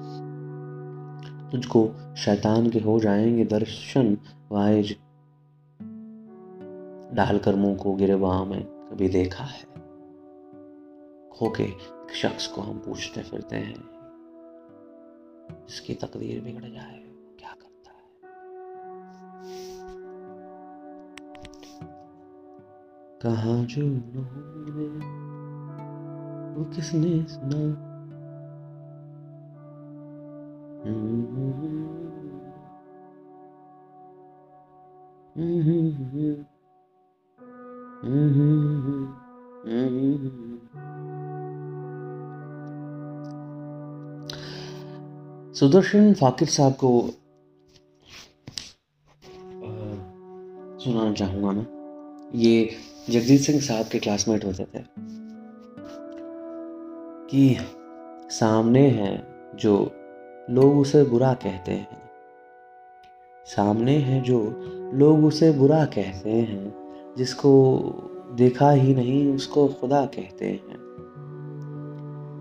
तुझको 1.51 1.89
शैतान 2.17 2.69
के 2.69 2.79
हो 2.79 2.99
जाएँगे 2.99 3.45
दर्शन 3.45 4.17
वाइज। 4.51 4.97
डालकर 7.13 7.55
मुँह 7.55 7.77
को 7.77 7.93
गिरवा 7.93 8.45
में 8.45 8.63
कभी 8.63 9.09
देखा 9.09 9.43
है। 9.43 9.63
खो 11.29 11.49
के 11.49 11.67
शख्स 12.15 12.47
को 12.47 12.61
हम 12.61 12.77
पूछते 12.77 13.21
फिरते 13.21 13.55
हैं। 13.55 13.83
इसकी 15.69 15.93
तकदीर 15.93 16.41
बिगड़ 16.41 16.69
जाए। 16.69 17.06
कहा 23.21 23.53
जो 23.63 23.81
उन्होंने 23.81 24.87
वो 26.55 26.63
किसने 26.65 27.23
सुना? 27.27 27.61
सुदर्शन 45.53 46.13
फाकिर 46.13 46.47
साहब 46.47 46.73
को 46.73 46.89
सुनाना 50.79 51.13
चाहूँगा 51.13 51.51
मैं। 51.51 51.67
ये 52.35 52.86
जगजीत 53.09 53.41
सिंह 53.41 53.59
साहब 53.59 53.85
के 53.85 53.99
क्लासमेट 53.99 54.45
होते 54.45 54.63
थे, 54.63 54.83
कि 57.29 57.57
सामने 58.29 58.87
हैं 58.89 59.15
जो 59.55 59.75
लोग 60.49 60.77
उसे 60.77 61.03
बुरा 61.03 61.33
कहते 61.33 61.71
हैं। 61.71 62.01
सामने 63.47 63.97
है 63.97 64.21
जो 64.21 64.39
लोग 64.93 65.25
उसे 65.25 65.51
बुरा 65.51 65.83
कहते 65.85 66.29
हैं, 66.29 66.73
जिसको 67.17 67.51
देखा 68.35 68.71
ही 68.71 68.93
नहीं, 68.95 69.35
उसको 69.35 69.67
खुदा 69.67 70.05
कहते 70.05 70.45
हैं। 70.45 70.85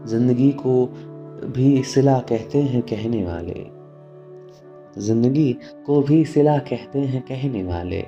ज़िंदगी 0.06 0.50
को 0.52 0.86
भी 1.46 1.82
सिला 1.84 2.18
कहते 2.20 2.62
हैं 2.62 2.82
कहने 2.82 3.24
वाले। 3.24 3.66
ज़िंदगी 5.00 5.52
को 5.86 6.00
भी 6.02 6.24
सिला 6.24 6.58
कहते 6.58 6.98
हैं 6.98 7.22
कहने 7.22 7.62
वाले। 7.64 8.04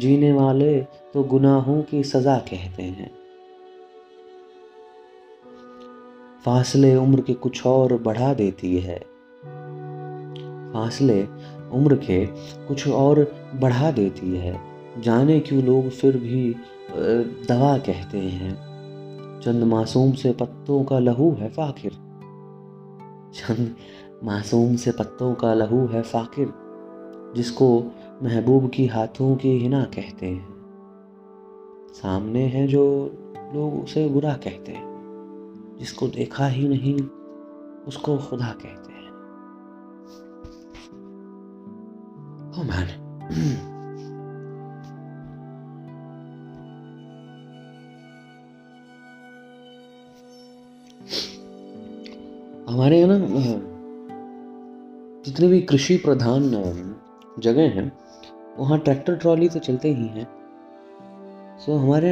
जीने 0.00 0.32
वाले 0.32 0.80
तो 1.14 1.22
गुनाहों 1.22 1.80
की 1.82 2.02
सजा 2.04 2.36
कहते 2.48 2.82
हैं। 2.82 3.10
फासले 6.44 6.94
उम्र 6.96 7.20
के 7.20 7.34
कुछ 7.34 7.66
और 7.66 7.96
बढ़ा 7.98 8.32
देती 8.34 8.76
है। 8.78 8.98
फासले 10.72 11.22
उम्र 11.72 11.96
के 11.96 12.24
कुछ 12.66 12.88
और 12.88 13.20
बढ़ा 13.54 13.90
देती 13.90 14.36
है। 14.36 14.58
जाने 15.02 15.38
क्यों 15.40 15.62
लोग 15.62 15.88
फिर 15.90 16.16
भी 16.16 16.54
दवा 17.48 17.76
कहते 17.78 18.18
हैं। 18.18 18.52
चंद 19.40 19.64
मासूम 19.64 20.12
से 20.12 20.32
पत्तों 20.32 20.82
का 20.84 20.98
लहू 20.98 21.30
है 21.32 21.48
फाकिर 21.48 21.90
चंद 23.34 23.74
मासूम 24.24 24.76
से 24.76 24.92
पत्तों 24.92 25.34
का 25.34 25.54
लहू 25.54 25.86
है 25.86 26.02
फाकिर 26.02 26.52
जिसको 27.36 27.68
महबूब 28.22 28.70
की 28.70 28.86
हाथों 28.86 29.36
की 29.36 29.58
हिना 29.58 29.84
कहते 29.84 30.26
हैं। 30.26 30.48
सामने 31.92 32.46
है 32.46 32.66
जो 32.66 33.12
लोग 33.54 33.84
उसे 33.84 34.08
बुरा 34.08 34.34
कहते 34.34 34.72
हैं। 34.72 34.90
जिसको 35.78 36.08
देखा 36.08 36.46
ही 36.46 36.68
नहीं, 36.68 37.00
उसको 37.88 38.18
खुदा 38.18 38.46
कहते 38.46 38.92
हैं। 38.92 39.00
oh 42.52 42.70
man 42.70 43.10
हमारे 52.70 53.00
यहाँ 53.00 53.18
ना, 53.18 53.26
जितने 55.22 55.48
भी 55.48 55.60
कृषि 55.60 55.96
प्रधान 55.96 56.42
जगह 57.38 57.62
हैं 57.62 58.09
वहाँ 58.58 58.78
ट्रैक्टर 58.78 59.16
ट्रॉली 59.16 59.48
तो 59.48 59.58
चलते 59.60 59.88
ही 59.88 60.06
हैं। 60.08 60.26
सो 61.60 61.76
हमारे 61.76 62.10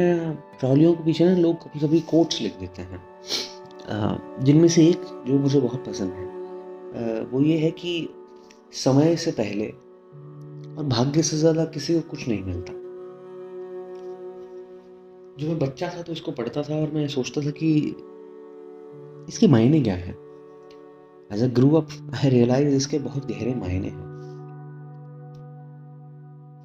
ट्रॉलियों 0.59 0.93
के 0.93 1.03
पीछे 1.03 1.25
ना 1.25 1.35
लोग 1.37 1.63
कभी 1.63 1.79
कभी 1.79 1.99
कोट्स 2.09 2.41
लिख 2.41 2.57
देते 2.59 2.81
हैं। 2.81 3.01
जिनमें 4.39 4.67
से 4.67 4.85
एक 4.87 5.01
जो 5.27 5.39
मुझे 5.39 5.59
बहुत 5.59 5.85
पसंद 5.87 6.11
है। 6.11 7.21
वो 7.23 7.41
ये 7.41 7.57
है 7.57 7.71
कि 7.71 7.93
समय 8.75 9.15
से 9.15 9.31
पहले 9.31 9.67
और 9.67 10.85
भाग्य 10.87 11.21
से 11.23 11.37
ज़्यादा 11.37 11.65
किसी 11.67 11.93
को 11.93 12.09
कुछ 12.09 12.27
नहीं 12.27 12.43
मिलता। 12.43 12.73
जो 15.39 15.47
मैं 15.47 15.57
बच्चा 15.59 15.89
था 15.89 16.01
तो 16.01 16.13
इसको 16.13 16.31
पढ़ता 16.31 16.61
था 16.61 16.75
और 16.75 16.91
मैं 16.91 17.07
सोचता 17.07 17.41
था 17.41 17.51
कि 17.53 17.71
इसके 19.29 19.47
मायने 19.47 19.81
क्या 19.81 19.95
है? 19.95 20.15
As 21.31 21.43
a 21.43 21.47
grew 21.55 21.69
up 21.75 21.89
I 22.15 22.29
realize 22.29 22.75
इसके 22.75 22.99
बहुत 22.99 23.25
गहरे 23.25 23.55
मायने 23.55 23.87
हैं। 23.87 24.08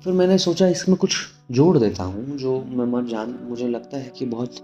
फिर 0.04 0.12
मैंने 0.12 0.36
सोचा 0.38 0.66
इसमें 0.66 0.96
कुछ 0.98 1.16
जोड़ 1.50 1.78
देता 1.78 2.04
हूँ, 2.04 2.36
जो 2.36 2.60
मैं 2.60 3.06
जान, 3.06 3.38
मुझे 3.42 3.68
लगता 3.68 3.96
है 3.96 4.12
कि 4.18 4.26
बहुत 4.26 4.56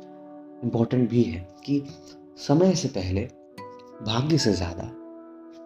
इम्पोर्टेंट 0.65 1.09
भी 1.11 1.23
है 1.23 1.39
कि 1.65 1.83
समय 2.39 2.75
से 2.75 2.89
पहले, 2.89 3.21
भाग्य 4.03 4.39
से 4.39 4.53
ज़्यादा 4.53 4.85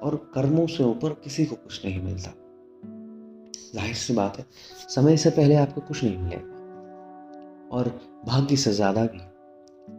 और 0.02 0.16
कर्मों 0.34 0.66
से 0.66 0.84
ऊपर 0.84 1.08
किसी 1.24 1.44
को 1.44 1.56
कुछ 1.56 1.84
नहीं 1.84 2.02
मिलता। 2.02 2.30
ज़ाहिर 3.74 3.94
सी 3.94 4.14
बात 4.14 4.38
है, 4.38 4.46
समय 4.88 5.16
से 5.16 5.30
पहले 5.30 5.54
आपको 5.54 5.80
कुछ 5.80 6.04
नहीं 6.04 6.18
मिलेगा 6.18 7.76
और 7.76 7.88
भाग्य 8.26 8.56
से 8.56 8.72
ज़्यादा 8.72 9.04
भी। 9.04 9.18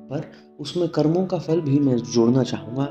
पर 0.10 0.32
उसमें 0.60 0.88
कर्मों 0.90 1.26
का 1.26 1.40
फल 1.40 1.62
भी 1.62 1.80
मैं 1.80 1.98
जोड़ना 1.98 2.44
चाहूँगा, 2.44 2.84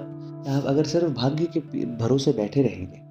आप 0.56 0.64
अगर 0.66 0.84
सिर्फ़ 0.84 1.12
भाग्य 1.12 1.46
के 1.56 1.84
भरोसे 1.96 2.32
बैठे 2.32 2.62
रहेंगे 2.62 3.03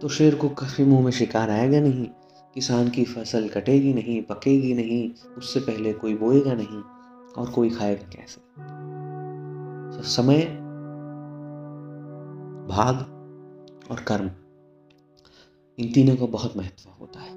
तो 0.00 0.08
शेर 0.08 0.34
को 0.34 0.48
कभी 0.48 0.84
मुँह 0.84 1.04
में 1.04 1.10
शिकार 1.10 1.50
आएगा 1.50 1.80
नहीं। 1.80 2.06
किसान 2.54 2.88
की 2.88 3.04
फ़सल 3.04 3.48
कटेगी 3.48 3.94
नहीं, 3.94 4.22
पकेगी 4.22 4.74
नहीं, 4.74 5.10
उससे 5.38 5.60
पहले 5.60 5.92
कोई 5.92 6.14
बोएगा 6.14 6.54
नहीं, 6.54 6.82
और 7.32 7.50
कोई 7.50 7.70
खाएगा 7.70 8.02
कैसे? 8.02 8.40
तो 9.96 10.02
समय, 10.02 10.40
भाग 12.68 12.96
और 13.90 14.00
कर्म। 14.00 14.30
इन 15.78 15.92
तीनों 15.92 16.16
का 16.16 16.26
बहुत 16.26 16.56
महत्व 16.56 16.90
होता 17.00 17.20
है। 17.20 17.30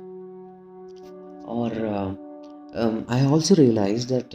और 1.43 1.71
I 3.09 3.25
also 3.25 3.55
realise 3.55 4.13
that 4.13 4.29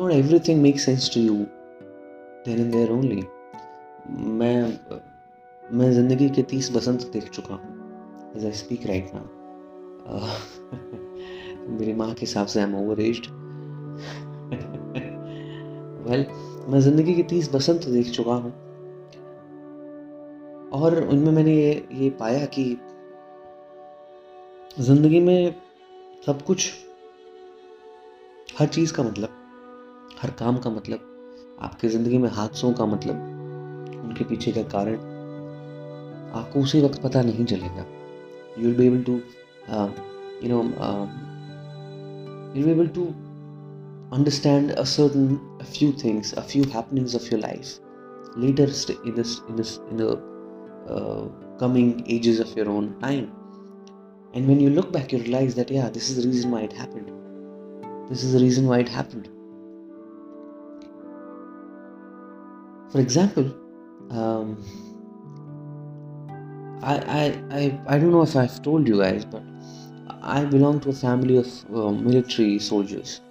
not 0.00 0.24
everything 0.24 0.56
make 0.56 0.80
sense 0.80 1.10
to 1.14 1.20
you, 1.20 1.44
then 2.48 2.64
and 2.64 2.76
there 2.76 3.02
only 3.02 3.37
मैं 4.10 4.78
मैं 5.74 5.92
ज़िंदगी 5.92 6.28
के 6.28 6.42
तीस 6.42 6.72
बसंत 6.76 7.02
देख 7.12 7.30
चुका 7.30 7.54
हूँ 7.54 8.32
as 8.36 8.44
I 8.44 8.52
speak 8.52 8.86
right 8.86 9.10
now 9.14 9.26
मेरी 11.78 11.94
माँ 11.94 12.08
के 12.08 12.20
हिसाब 12.20 12.46
से 12.46 12.60
I 12.60 12.66
am 12.66 12.74
over 12.74 13.00
aged 13.00 13.26
well 16.08 16.26
मैं 16.68 16.80
ज़िंदगी 16.80 17.14
के 17.14 17.22
तीस 17.22 17.54
बसंत 17.54 17.84
देख 17.84 18.10
चुका 18.10 18.32
हूँ, 18.32 18.52
और 20.70 21.08
उनमें 21.08 21.32
मैंने 21.32 21.54
ये 21.54 21.88
ये 21.92 22.10
पाया 22.10 22.46
कि 22.46 22.78
ज़िंदगी 24.80 25.20
में 25.20 25.54
सब 26.26 26.42
कुछ, 26.42 26.72
हर 28.58 28.66
चीज़ 28.66 28.92
का 28.92 29.02
मतलब 29.02 29.28
हर 30.22 30.30
काम 30.30 30.58
का 30.58 30.70
मतलब 30.70 30.98
आपकी 31.62 31.88
ज़िंदगी 31.88 32.18
में 32.18 32.30
हादसों 32.30 32.72
का 32.72 32.86
मतलब 32.86 33.37
के 34.18 34.24
पीछे 34.24 34.52
का 34.52 34.62
कारण 34.74 34.96
आपको 36.38 36.60
उसी 36.60 36.80
वक्त 36.82 37.02
पता 37.02 37.22
नहीं 37.22 37.44
चलेगा। 37.44 37.84
You 38.58 38.74
be 38.74 38.86
able 38.86 39.02
to 39.04 39.12
you 40.42 40.48
know 40.48 40.62
you 42.56 42.64
be 42.64 42.70
able 42.70 42.86
to 42.94 43.04
understand 44.16 44.70
a 44.70 44.82
few 44.82 45.92
things 46.04 46.32
a 46.34 46.40
few 46.52 46.64
happenings 46.74 47.14
of 47.16 47.24
your 47.32 47.40
life 47.40 48.38
latest 48.38 48.90
in 48.90 49.14
this 49.14 49.38
in 49.50 49.56
this 49.56 49.78
in 49.92 49.98
coming 51.60 52.10
ages 52.10 52.40
of 52.40 52.58
your 52.58 52.68
own 52.68 52.88
time 53.00 53.24
and 54.34 54.46
when 54.48 54.60
you 54.60 54.70
look 54.70 54.92
back 54.92 55.14
you 55.14 55.20
realise 55.20 55.56
that 55.56 55.72
yeah 55.72 55.88
this 55.94 56.10
is 56.10 56.26
reason 56.26 56.50
why 56.52 56.64
it 56.64 56.74
happened 56.78 57.06
this 58.08 58.24
is 58.24 58.36
reason 58.44 58.66
why 58.66 58.80
it 58.80 58.90
happened 58.90 59.24
for 62.92 63.02
example 63.02 63.50
um, 64.09 64.57
I, 66.81 66.95
I, 66.97 67.43
I, 67.51 67.79
I 67.87 67.97
don't 67.97 68.11
know 68.11 68.23
if 68.23 68.35
I've 68.35 68.61
told 68.61 68.87
you 68.87 69.01
guys, 69.01 69.25
but 69.25 69.41
I 70.21 70.45
belong 70.45 70.79
to 70.81 70.89
a 70.89 70.93
family 70.93 71.37
of 71.37 71.47
uh, 71.73 71.91
military 71.91 72.59
soldiers. 72.59 73.21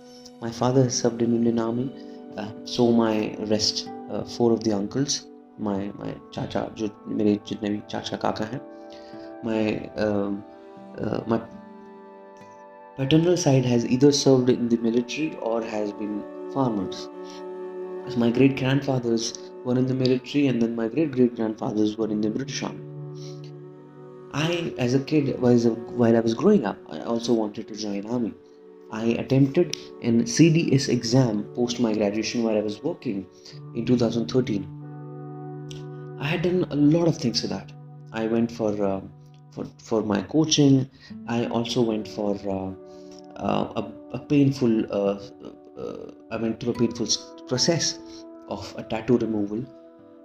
My 0.41 0.51
father 0.51 0.85
has 0.85 0.99
served 0.99 1.23
in 1.23 1.35
Indian 1.35 1.59
Army, 1.59 1.93
uh, 2.37 2.51
so 2.65 2.91
my 2.93 3.37
rest 3.41 3.89
uh, 4.11 4.25
four 4.25 4.53
of 4.53 4.65
the 4.65 4.73
uncles, 4.73 5.27
my 5.59 5.93
my 5.99 6.15
chacha, 6.33 6.71
जो 6.77 6.91
मेरे 7.09 7.39
जितने 7.47 7.71
भी 7.71 7.83
चाचा 7.91 8.17
काका 8.25 8.45
हैं, 8.53 8.61
my 9.45 9.91
um, 9.97 10.43
uh, 10.99 11.21
my 11.27 11.41
paternal 12.97 13.37
side 13.37 13.65
has 13.65 13.87
either 13.87 14.13
served 14.13 14.51
in 14.51 14.69
the 14.69 14.77
military 14.79 15.37
or 15.43 15.63
has 15.63 15.93
been 15.93 16.23
farmers. 16.53 17.09
My 18.16 18.32
great 18.32 18.56
grandfathers 18.58 19.34
were 19.66 19.78
in 19.78 19.88
the 19.88 19.94
military, 19.94 20.48
and 20.48 20.62
then 20.62 20.76
my 20.76 20.88
great 20.88 21.12
great 21.12 21.36
grandfathers 21.36 21.98
were 21.98 22.10
in 22.10 22.22
the 22.22 22.30
British 22.30 22.64
Army. 22.64 22.80
I, 24.34 24.74
as 24.78 24.94
a 24.94 25.00
kid, 25.00 25.40
while 25.40 26.16
I 26.16 26.20
was 26.20 26.34
growing 26.34 26.66
up, 26.66 26.78
I 26.90 27.00
also 27.00 27.34
wanted 27.34 27.68
to 27.68 27.76
join 27.76 28.06
army. 28.06 28.34
I 28.92 29.06
attempted 29.24 29.76
an 30.02 30.24
CDS 30.24 30.90
exam 30.90 31.44
post 31.56 31.80
my 31.80 31.94
graduation 31.94 32.44
while 32.44 32.58
I 32.58 32.62
was 32.62 32.84
working 32.84 33.26
in 33.76 33.86
2013. 33.86 36.18
I 36.20 36.28
had 36.28 36.42
done 36.44 36.66
a 36.70 36.76
lot 36.76 37.08
of 37.08 37.18
things 37.18 37.42
for 37.42 37.48
that. 37.48 37.72
I 38.14 38.28
went 38.28 38.52
for 38.52 38.72
uh, 38.84 39.02
for 39.52 39.66
for 39.78 40.04
my 40.04 40.22
coaching. 40.22 40.90
I 41.28 41.48
also 41.48 41.82
went 41.82 42.08
for 42.08 42.36
uh, 42.48 42.72
uh, 43.40 43.82
a, 43.82 43.92
a, 44.14 44.20
painful 44.20 44.86
Uh, 45.79 45.83
uh, 45.83 46.11
I 46.31 46.37
went 46.37 46.61
through 46.61 46.73
a 46.73 46.79
painful 46.79 47.07
process 47.49 47.99
of 48.49 48.75
a 48.77 48.83
tattoo 48.83 49.19
removal. 49.19 49.65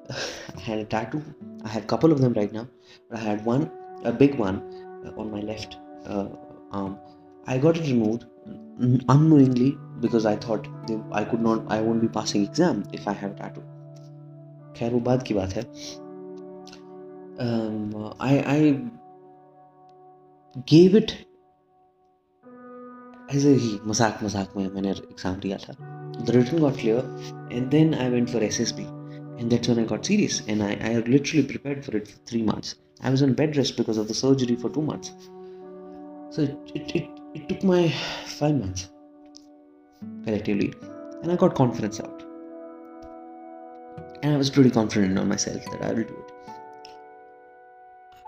I 0.10 0.60
had 0.60 0.80
a 0.80 0.86
tattoo. 0.86 1.24
I 1.64 1.70
had 1.70 1.84
a 1.84 1.86
couple 1.86 2.12
of 2.12 2.22
them 2.22 2.34
right 2.34 2.52
now. 2.52 2.68
But 3.10 3.20
I 3.20 3.22
had 3.22 3.46
one, 3.46 3.72
a 4.04 4.12
big 4.12 4.36
one, 4.36 4.62
uh, 5.06 5.20
on 5.20 5.32
my 5.32 5.42
left 5.42 5.78
arm. 6.72 6.98
I 7.46 7.58
got 7.58 7.78
it 7.78 7.88
removed 7.90 8.26
unknowingly 9.10 9.78
because 10.02 10.26
I 10.26 10.36
thought 10.36 10.68
I 11.12 11.24
could 11.24 11.42
not, 11.42 11.66
I 11.70 11.82
won't 11.82 12.02
be 12.02 12.08
passing 12.08 12.44
exam 12.44 12.84
if 12.94 13.08
I 13.08 13.14
have 13.14 13.32
a 13.32 13.36
tattoo. 13.36 13.64
खैर 14.78 14.94
वो 14.94 15.00
बात 15.00 15.24
की 15.28 15.34
बात 15.34 15.54
है 15.54 15.62
आई 18.26 18.38
I 18.54 18.72
gave 20.72 20.98
it 20.98 21.12
ऐसे 23.36 23.54
ही 23.64 23.80
मजाक 23.88 24.24
मजाक 24.24 24.54
में 24.58 24.68
मैंने 24.74 24.92
एग्ज़ाम 24.92 25.40
दिया 25.48 25.58
था 25.66 25.74
the 26.26 26.30
written 26.36 26.60
got 26.60 26.78
clear 26.80 27.50
and 27.52 27.70
then 27.70 27.94
I 27.96 28.10
went 28.10 28.30
for 28.30 28.44
S 28.44 28.62
S 28.62 28.72
B 28.80 28.88
and 29.38 29.52
that's 29.52 29.68
when 29.68 29.80
I 29.80 29.84
got 29.84 30.06
serious. 30.06 30.42
And 30.48 30.64
I, 30.64 30.78
I 30.82 30.94
literally 31.00 31.44
prepared 31.44 31.86
for 31.86 31.96
it 31.96 32.08
for 32.08 32.18
three 32.26 32.42
months. 32.42 32.76
I 33.02 33.10
was 33.10 33.22
on 33.22 33.34
bed 33.34 33.56
rest 33.56 33.78
because 33.78 33.98
of 33.98 34.08
the 34.08 34.14
surgery 34.14 34.56
for 34.56 34.70
two 34.70 34.82
months. 34.82 35.12
So 36.32 36.42
it, 36.42 36.58
it, 36.74 36.96
it, 36.96 37.10
it 37.36 37.50
took 37.50 37.64
my 37.64 37.90
five 38.26 38.56
months 38.56 38.90
collectively, 40.24 40.74
and 41.22 41.32
I 41.32 41.36
got 41.36 41.56
confidence 41.56 42.00
out. 42.00 42.24
And 44.24 44.34
I 44.34 44.38
was 44.38 44.50
pretty 44.50 44.72
confident 44.72 45.18
on 45.18 45.28
myself 45.30 45.64
that 45.72 45.84
I 45.84 45.94
will 45.94 46.04
do 46.04 46.26
it. 46.26 46.34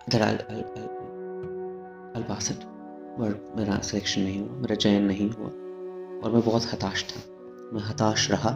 That 0.09 0.21
I'll, 0.21 0.41
I'll, 0.55 0.71
I'll, 0.77 2.11
I'll 2.15 2.23
pass 2.23 2.51
it. 2.51 2.65
But 3.20 3.56
मेरा 3.56 3.78
selection 3.80 4.20
नहीं 4.20 4.40
हुआ, 4.40 4.56
मेरा 4.58 4.74
चयन 4.74 5.04
नहीं 5.04 5.30
हुआ। 5.30 5.46
और 5.46 6.32
मैं 6.32 6.42
बहुत 6.42 6.72
हताश 6.72 7.04
था। 7.10 7.20
मैं 7.72 7.82
हताश 7.82 8.30
रहा, 8.30 8.50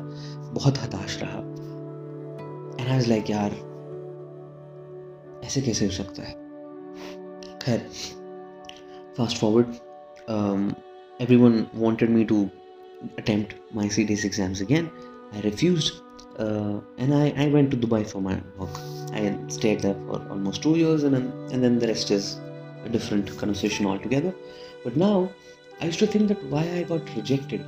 बहुत 0.55 0.79
हताश 0.79 1.19
रहा। 1.23 1.39
एंड 2.81 2.89
आई 2.89 3.07
लाइक 3.09 3.31
यार, 3.31 3.51
ऐसे 5.45 5.63
कैसे 5.63 5.85
हो 5.85 5.91
सकता 5.93 6.23
है? 6.23 6.33
खैर 7.63 7.87
fast 9.19 9.37
forward 9.39 9.67
every 11.21 11.37
one 11.37 11.65
wanted 11.75 12.11
me 12.11 12.25
to 12.25 12.43
attempt 13.19 13.55
my 13.77 13.89
C 13.89 14.05
D 14.05 14.15
exams 14.27 14.63
again 14.63 14.89
I 15.35 15.41
refuse 15.41 15.91
and 16.41 17.13
I 17.13 17.31
I 17.31 17.51
went 17.53 17.71
to 17.71 17.77
Dubai 17.77 18.03
for 18.05 18.23
my 18.23 18.35
work 18.59 19.13
I 19.15 19.33
stayed 19.57 19.83
that 19.83 19.97
for 20.09 20.29
almost 20.33 20.63
two 20.63 20.75
years 20.77 21.05
and 21.05 21.15
and 21.15 21.61
then 21.63 21.79
the 21.79 21.85
rest 21.85 22.13
is 22.13 22.35
a 22.85 22.89
different 22.89 23.37
conversation 23.39 23.87
altogether. 23.87 24.35
But 24.85 24.97
now, 24.97 25.31
I 25.81 25.87
used 25.87 25.99
to 26.01 26.07
think 26.07 26.29
that 26.29 26.43
why 26.45 26.63
I 26.63 26.83
got 26.83 27.15
rejected 27.17 27.65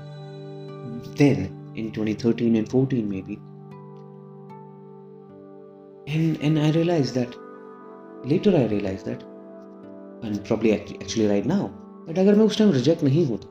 then 1.17 1.73
in 1.77 1.93
2013 1.93 2.57
and 2.57 2.69
14 2.69 3.09
maybe, 3.09 3.39
and 6.07 6.37
and 6.43 6.59
I 6.59 6.71
realized 6.71 7.15
that 7.15 7.37
later 8.25 8.57
I 8.57 8.65
realized 8.67 9.07
that, 9.07 9.23
and 10.23 10.45
probably 10.45 10.73
actually 10.73 11.27
right 11.27 11.47
now 11.47 11.71
that 12.07 12.19
अगर 12.19 12.35
मैं 12.35 12.45
उस 12.45 12.59
time 12.59 12.73
reject 12.73 13.03
नहीं 13.03 13.27
होता 13.27 13.49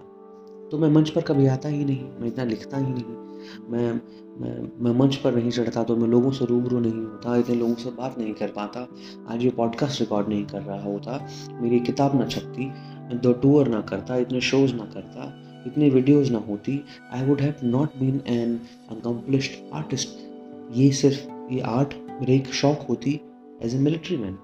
तो 0.72 0.78
मैं 0.78 0.89
मंच 0.89 1.10
पर 1.10 1.22
कभी 1.22 1.47
आता 1.47 1.70
ही 1.70 1.86
नहीं 1.86 2.10
मैं 2.20 2.28
इतना 2.28 2.43
लिखता 2.43 2.78
ही 2.78 2.93
नहीं 2.93 3.29
मैं 3.70 3.90
मैं 4.40 4.58
मैं 4.84 4.92
मंच 5.00 5.16
पर 5.16 5.36
नहीं 5.36 5.52
चढ़ता 5.52 5.84
तो 5.84 5.96
मैं 5.96 6.08
लोगों 6.08 6.32
से 6.32 6.46
रूबरू 6.46 6.80
नहीं 6.80 6.94
होता, 6.94 7.36
इतने 7.36 7.56
लोगों 7.56 7.74
से 7.76 7.92
बात 7.92 8.18
नहीं 8.20 8.34
कर 8.34 8.48
पाता। 8.52 8.88
आज 9.34 9.44
ये 9.44 9.50
पॉडकास्ट 9.58 10.00
रिकॉर्ड 10.02 10.30
नहीं 10.30 10.46
कर 10.46 10.62
रहा 10.62 10.82
होता, 10.84 11.20
मेरी 11.62 11.80
किताब 11.80 12.20
ना 12.20 12.26
छपती 12.28 12.72
दो 13.18 13.34
टूर 13.34 13.68
ना 13.68 13.82
करता, 13.90 14.18
इतने 14.18 14.42
शोज़ 14.42 14.74
ना 14.76 14.86
करता, 14.94 15.26
इतनी 15.68 15.90
वीडियोज़ 15.90 16.32
ना 16.34 16.40
होती। 16.50 16.80
I 17.14 17.26
would 17.28 17.42
have 17.42 17.56
not 17.64 17.98
been 18.00 18.22
an 18.28 18.60
accomplished 18.92 19.74
artist 19.74 20.18
ये 20.78 20.92
सिर्फ़, 20.92 21.28
ये 21.54 21.60
आर्ट 21.68 21.94
मेरे 22.12 22.36
एक 22.36 22.54
शौक 22.54 22.86
होती 22.90 23.20
as 23.64 23.76
a 23.76 23.80
military 23.80 24.18
man 24.18 24.38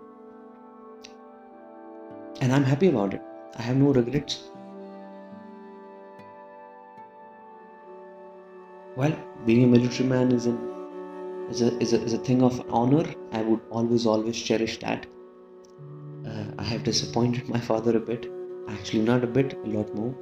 and 2.43 2.52
I 2.52 2.58
am 2.58 2.66
happy 2.66 2.88
about 2.88 3.14
it 3.14 3.22
I 3.60 3.66
have 3.66 3.78
no 3.78 3.91
regrets 3.91 4.39
well 8.97 9.14
being 9.47 9.64
a 9.64 9.71
military 9.77 10.09
man 10.09 10.33
is 10.33 10.47
an 10.47 10.59
is 11.51 11.62
a, 11.62 11.71
is 11.79 11.93
a, 11.93 12.03
is 12.03 12.12
a 12.12 12.18
thing 12.18 12.43
of 12.43 12.61
honor 12.71 13.05
i 13.33 13.43
would 13.43 13.61
always 13.71 14.07
always 14.07 14.43
cherish 14.49 14.79
that 14.81 15.07
uh, 16.27 16.45
i 16.59 16.64
have 16.64 16.85
disappointed 16.85 17.49
my 17.49 17.61
father 17.71 17.97
a 17.97 18.05
bit 18.12 18.29
actually 18.68 19.03
not 19.03 19.25
a 19.25 19.27
bit 19.39 19.55
a 19.64 19.68
lot 19.79 19.95
more 19.95 20.14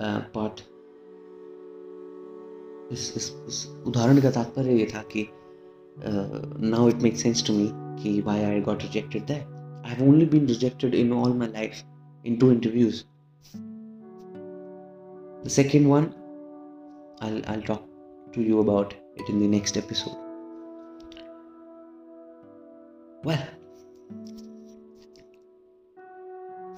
uh, 0.00 0.22
but 0.32 0.64
इस 2.92 3.12
इस 3.16 3.24
इस 3.48 3.56
उदाहरण 3.86 4.20
का 4.20 4.30
तात्पर्य 4.30 4.74
ये 4.78 4.84
था 4.94 5.02
कि 5.12 5.26
now 5.98 6.88
it 6.88 7.02
make 7.02 7.16
sense 7.18 7.46
to 7.46 7.52
me 7.52 7.66
कि 8.02 8.20
why 8.26 8.42
I 8.44 8.60
got 8.68 8.82
rejected 8.82 9.22
that 9.26 9.46
I 9.86 9.94
have 9.94 10.08
only 10.08 10.26
been 10.34 10.46
rejected 10.46 10.94
in 10.94 11.12
all 11.12 11.32
my 11.38 11.48
life 11.52 11.82
in 12.26 12.36
two 12.36 12.50
interviews 12.52 13.02
the 15.46 15.50
second 15.54 15.88
one 15.88 16.06
I'll, 17.21 17.41
I'll 17.47 17.61
talk 17.61 17.83
to 18.33 18.41
you 18.41 18.59
about 18.59 18.93
it 19.17 19.29
in 19.29 19.39
the 19.39 19.47
next 19.47 19.77
episode. 19.77 20.17
Well, 23.23 23.43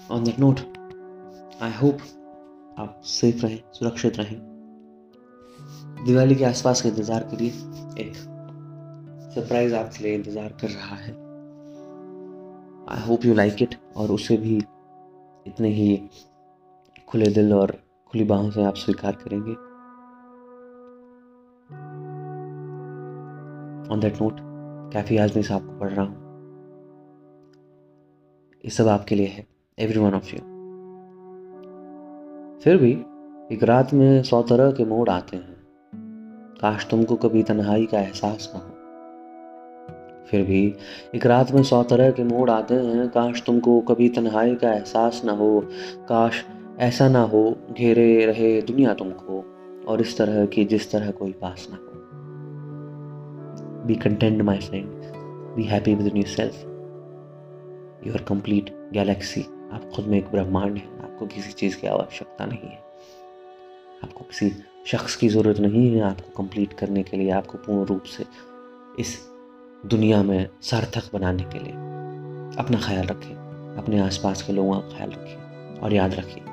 on 0.09 0.25
that 0.25 0.37
note, 0.37 0.65
I 1.61 1.69
hope 1.69 2.01
आप 2.79 3.01
safe 3.05 3.45
रहें 3.45 3.59
सुरक्षित 3.73 4.17
रहें। 4.19 4.37
दिवाली 6.05 6.35
के 6.35 6.45
आसपास 6.45 6.81
का 6.81 6.89
इंतज़ार 6.89 7.23
करिए 7.31 7.49
एक 8.03 8.15
सरप्राइज़ 9.33 9.75
आपके 9.75 10.03
लिए 10.03 10.13
इंतज़ार 10.15 10.57
कर 10.61 10.69
रहा 10.69 10.95
है। 10.95 11.13
I 12.93 13.07
hope 13.07 13.25
you 13.25 13.33
like 13.33 13.61
it 13.61 13.75
और 13.97 14.11
उसे 14.11 14.37
भी 14.37 14.55
इतने 15.47 15.69
ही 15.73 15.95
खुले 17.07 17.27
दिल 17.33 17.53
और 17.53 17.71
खुली 18.11 18.23
बाहों 18.23 18.49
से 18.51 18.63
आप 18.63 18.75
स्वीकार 18.75 19.15
करेंगे। 19.23 19.55
On 23.93 23.99
that 23.99 24.21
note 24.21 24.37
Kaifi 24.93 25.17
Azmi 25.17 25.43
sahab 25.43 25.61
को 25.61 25.79
पढ़ 25.79 25.91
रहा 25.91 26.05
हूँ। 26.05 26.15
ये 28.63 28.69
सब 28.69 28.87
आपके 28.87 29.15
लिए 29.15 29.27
है 29.27 29.45
एवरी 29.79 29.99
वन 29.99 30.13
ऑफ़ 30.13 30.35
यू 30.35 30.39
फिर 32.63 32.77
भी 32.77 32.91
एक 33.55 33.63
रात 33.63 33.93
में 33.93 34.23
सौ 34.23 34.41
तरह 34.41 34.71
के 34.71 34.85
मोड़ 34.85 35.09
आते 35.09 35.37
हैं। 35.37 35.55
काश 36.61 36.87
तुमको 36.91 37.15
कभी 37.15 37.43
तन्हाई 37.43 37.85
का 37.85 37.99
एहसास 37.99 38.51
ना 38.55 38.59
हो। 38.59 38.69
फिर 40.25 40.43
भी 40.43 40.75
एक 41.15 41.25
रात 41.25 41.51
में 41.51 41.63
सौ 41.63 41.83
तरह 41.83 42.11
के 42.11 42.23
मोड़ 42.23 42.49
आते 42.49 42.75
हैं, 42.75 43.09
काश 43.09 43.43
तुमको 43.45 43.81
कभी 43.81 44.09
तन्हाई 44.09 44.55
का 44.55 44.73
एहसास 44.73 45.21
ना 45.25 45.31
हो। 45.31 45.67
काश 46.09 46.45
ऐसा 46.79 47.09
ना 47.09 47.21
हो, 47.21 47.57
घेरे 47.71 48.25
रहे 48.25 48.61
दुनिया 48.61 48.93
तुमको, 48.93 49.45
और 49.87 50.01
इस 50.01 50.17
तरह 50.17 50.45
की 50.45 50.65
जिस 50.65 50.91
तरह 50.91 51.11
कोई 51.11 51.31
पास 51.31 51.67
ना 51.71 51.75
हो। 51.75 51.92
Be 53.86 53.97
content, 53.97 54.41
my 54.41 54.59
friend. 54.59 54.88
Be 55.57 55.63
happy 55.63 55.91
yourself. 55.91 56.55
You 58.01 58.13
are 58.13 58.23
complete 58.23 58.69
galaxy. 58.93 59.43
आप 59.73 59.89
खुद 59.95 60.05
में 60.05 60.17
एक 60.17 60.27
ब्रह्मांड 60.31 60.77
है 60.77 60.84
आपको 61.03 61.25
किसी 61.27 61.51
चीज़ 61.51 61.75
की 61.77 61.88
आवश्यकता 61.88 62.45
नहीं 62.45 62.69
है 62.69 62.77
आपको 64.03 64.23
किसी 64.23 64.49
शख्स 64.88 65.15
की 65.15 65.29
ज़रूरत 65.29 65.59
नहीं 65.59 65.86
है 65.95 66.01
आपको 66.01 66.31
कंप्लीट 66.38 66.73
करने 66.73 67.03
के 67.03 67.17
लिए 67.17 67.29
आपको 67.31 67.57
पूर्ण 67.57 67.86
रूप 67.86 68.03
से 68.03 68.25
इस 68.99 69.17
दुनिया 69.86 70.21
में 70.23 70.47
सार्थक 70.61 71.09
बनाने 71.13 71.43
के 71.43 71.59
लिए 71.59 71.73
अपना 72.63 72.79
ख्याल 72.86 73.07
रखें 73.07 73.36
अपने 73.77 73.99
आसपास 73.99 74.41
के 74.41 74.53
लोगों 74.53 74.79
का 74.81 74.97
ख्याल 74.97 75.11
रखें 75.11 75.79
और 75.79 75.93
याद 75.93 76.13
रखिए 76.13 76.43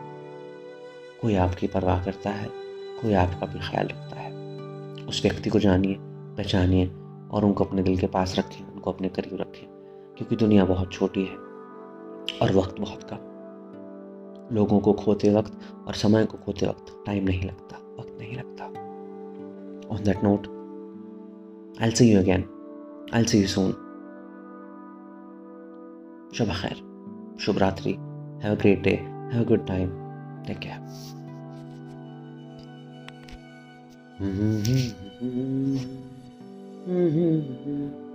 कोई 1.21 1.35
आपकी 1.45 1.67
परवाह 1.67 2.05
करता 2.05 2.31
है 2.31 2.49
कोई 3.03 3.13
आपका 3.25 3.47
भी 3.47 3.69
ख्याल 3.69 3.89
रखता 3.89 4.21
है 4.21 4.33
उस 5.07 5.23
व्यक्ति 5.23 5.51
को 5.51 5.59
जानिए 5.59 5.97
पहचानिए 6.01 6.91
और 7.31 7.45
उनको 7.45 7.65
अपने 7.65 7.83
दिल 7.83 7.99
के 7.99 8.07
पास 8.07 8.39
रखें, 8.39 8.65
उनको 8.73 8.93
अपने 8.93 9.09
करीब 9.09 9.41
रखें, 9.41 9.67
क्योंकि 10.17 10.37
दुनिया 10.37 10.65
बहुत 10.65 10.93
छोटी 10.93 11.25
है 11.25 11.37
और 12.43 12.53
वक्त 12.53 12.81
बहुत 12.81 13.03
कम। 13.13 13.29
लोगों 14.55 14.79
को 14.81 14.93
खोते 14.93 15.35
वक्त 15.35 15.59
और 15.89 15.95
समय 15.95 16.25
को 16.25 16.39
खोते 16.39 16.67
वक्त 16.67 17.03
टाइम 17.07 17.25
नहीं 17.25 17.43
लगता, 17.43 17.77
वक्त 18.01 18.17
नहीं 18.21 18.37
लगता। 18.37 18.65
On 19.95 20.03
that 20.05 20.25
note 20.25 20.47
I 21.83 21.91
see 21.91 22.13
you 22.13 22.19
again 22.19 22.45
I 23.15 23.25
see 23.25 23.41
you 23.41 23.47
soon 23.47 23.73
शुभ 26.35 26.53
खैर, 26.61 26.83
शुभ 27.41 27.59
रात्रि। 27.59 27.93
Have 28.43 28.55
a 28.55 28.59
great 28.59 28.83
day 28.83 28.95
have 29.33 29.45
a 29.45 29.49
good 29.49 29.67
time 29.67 29.89
take 30.47 30.59
care 30.59 31.19
Mm-hmm. 34.21 36.10
Mm-hmm. 36.89 38.10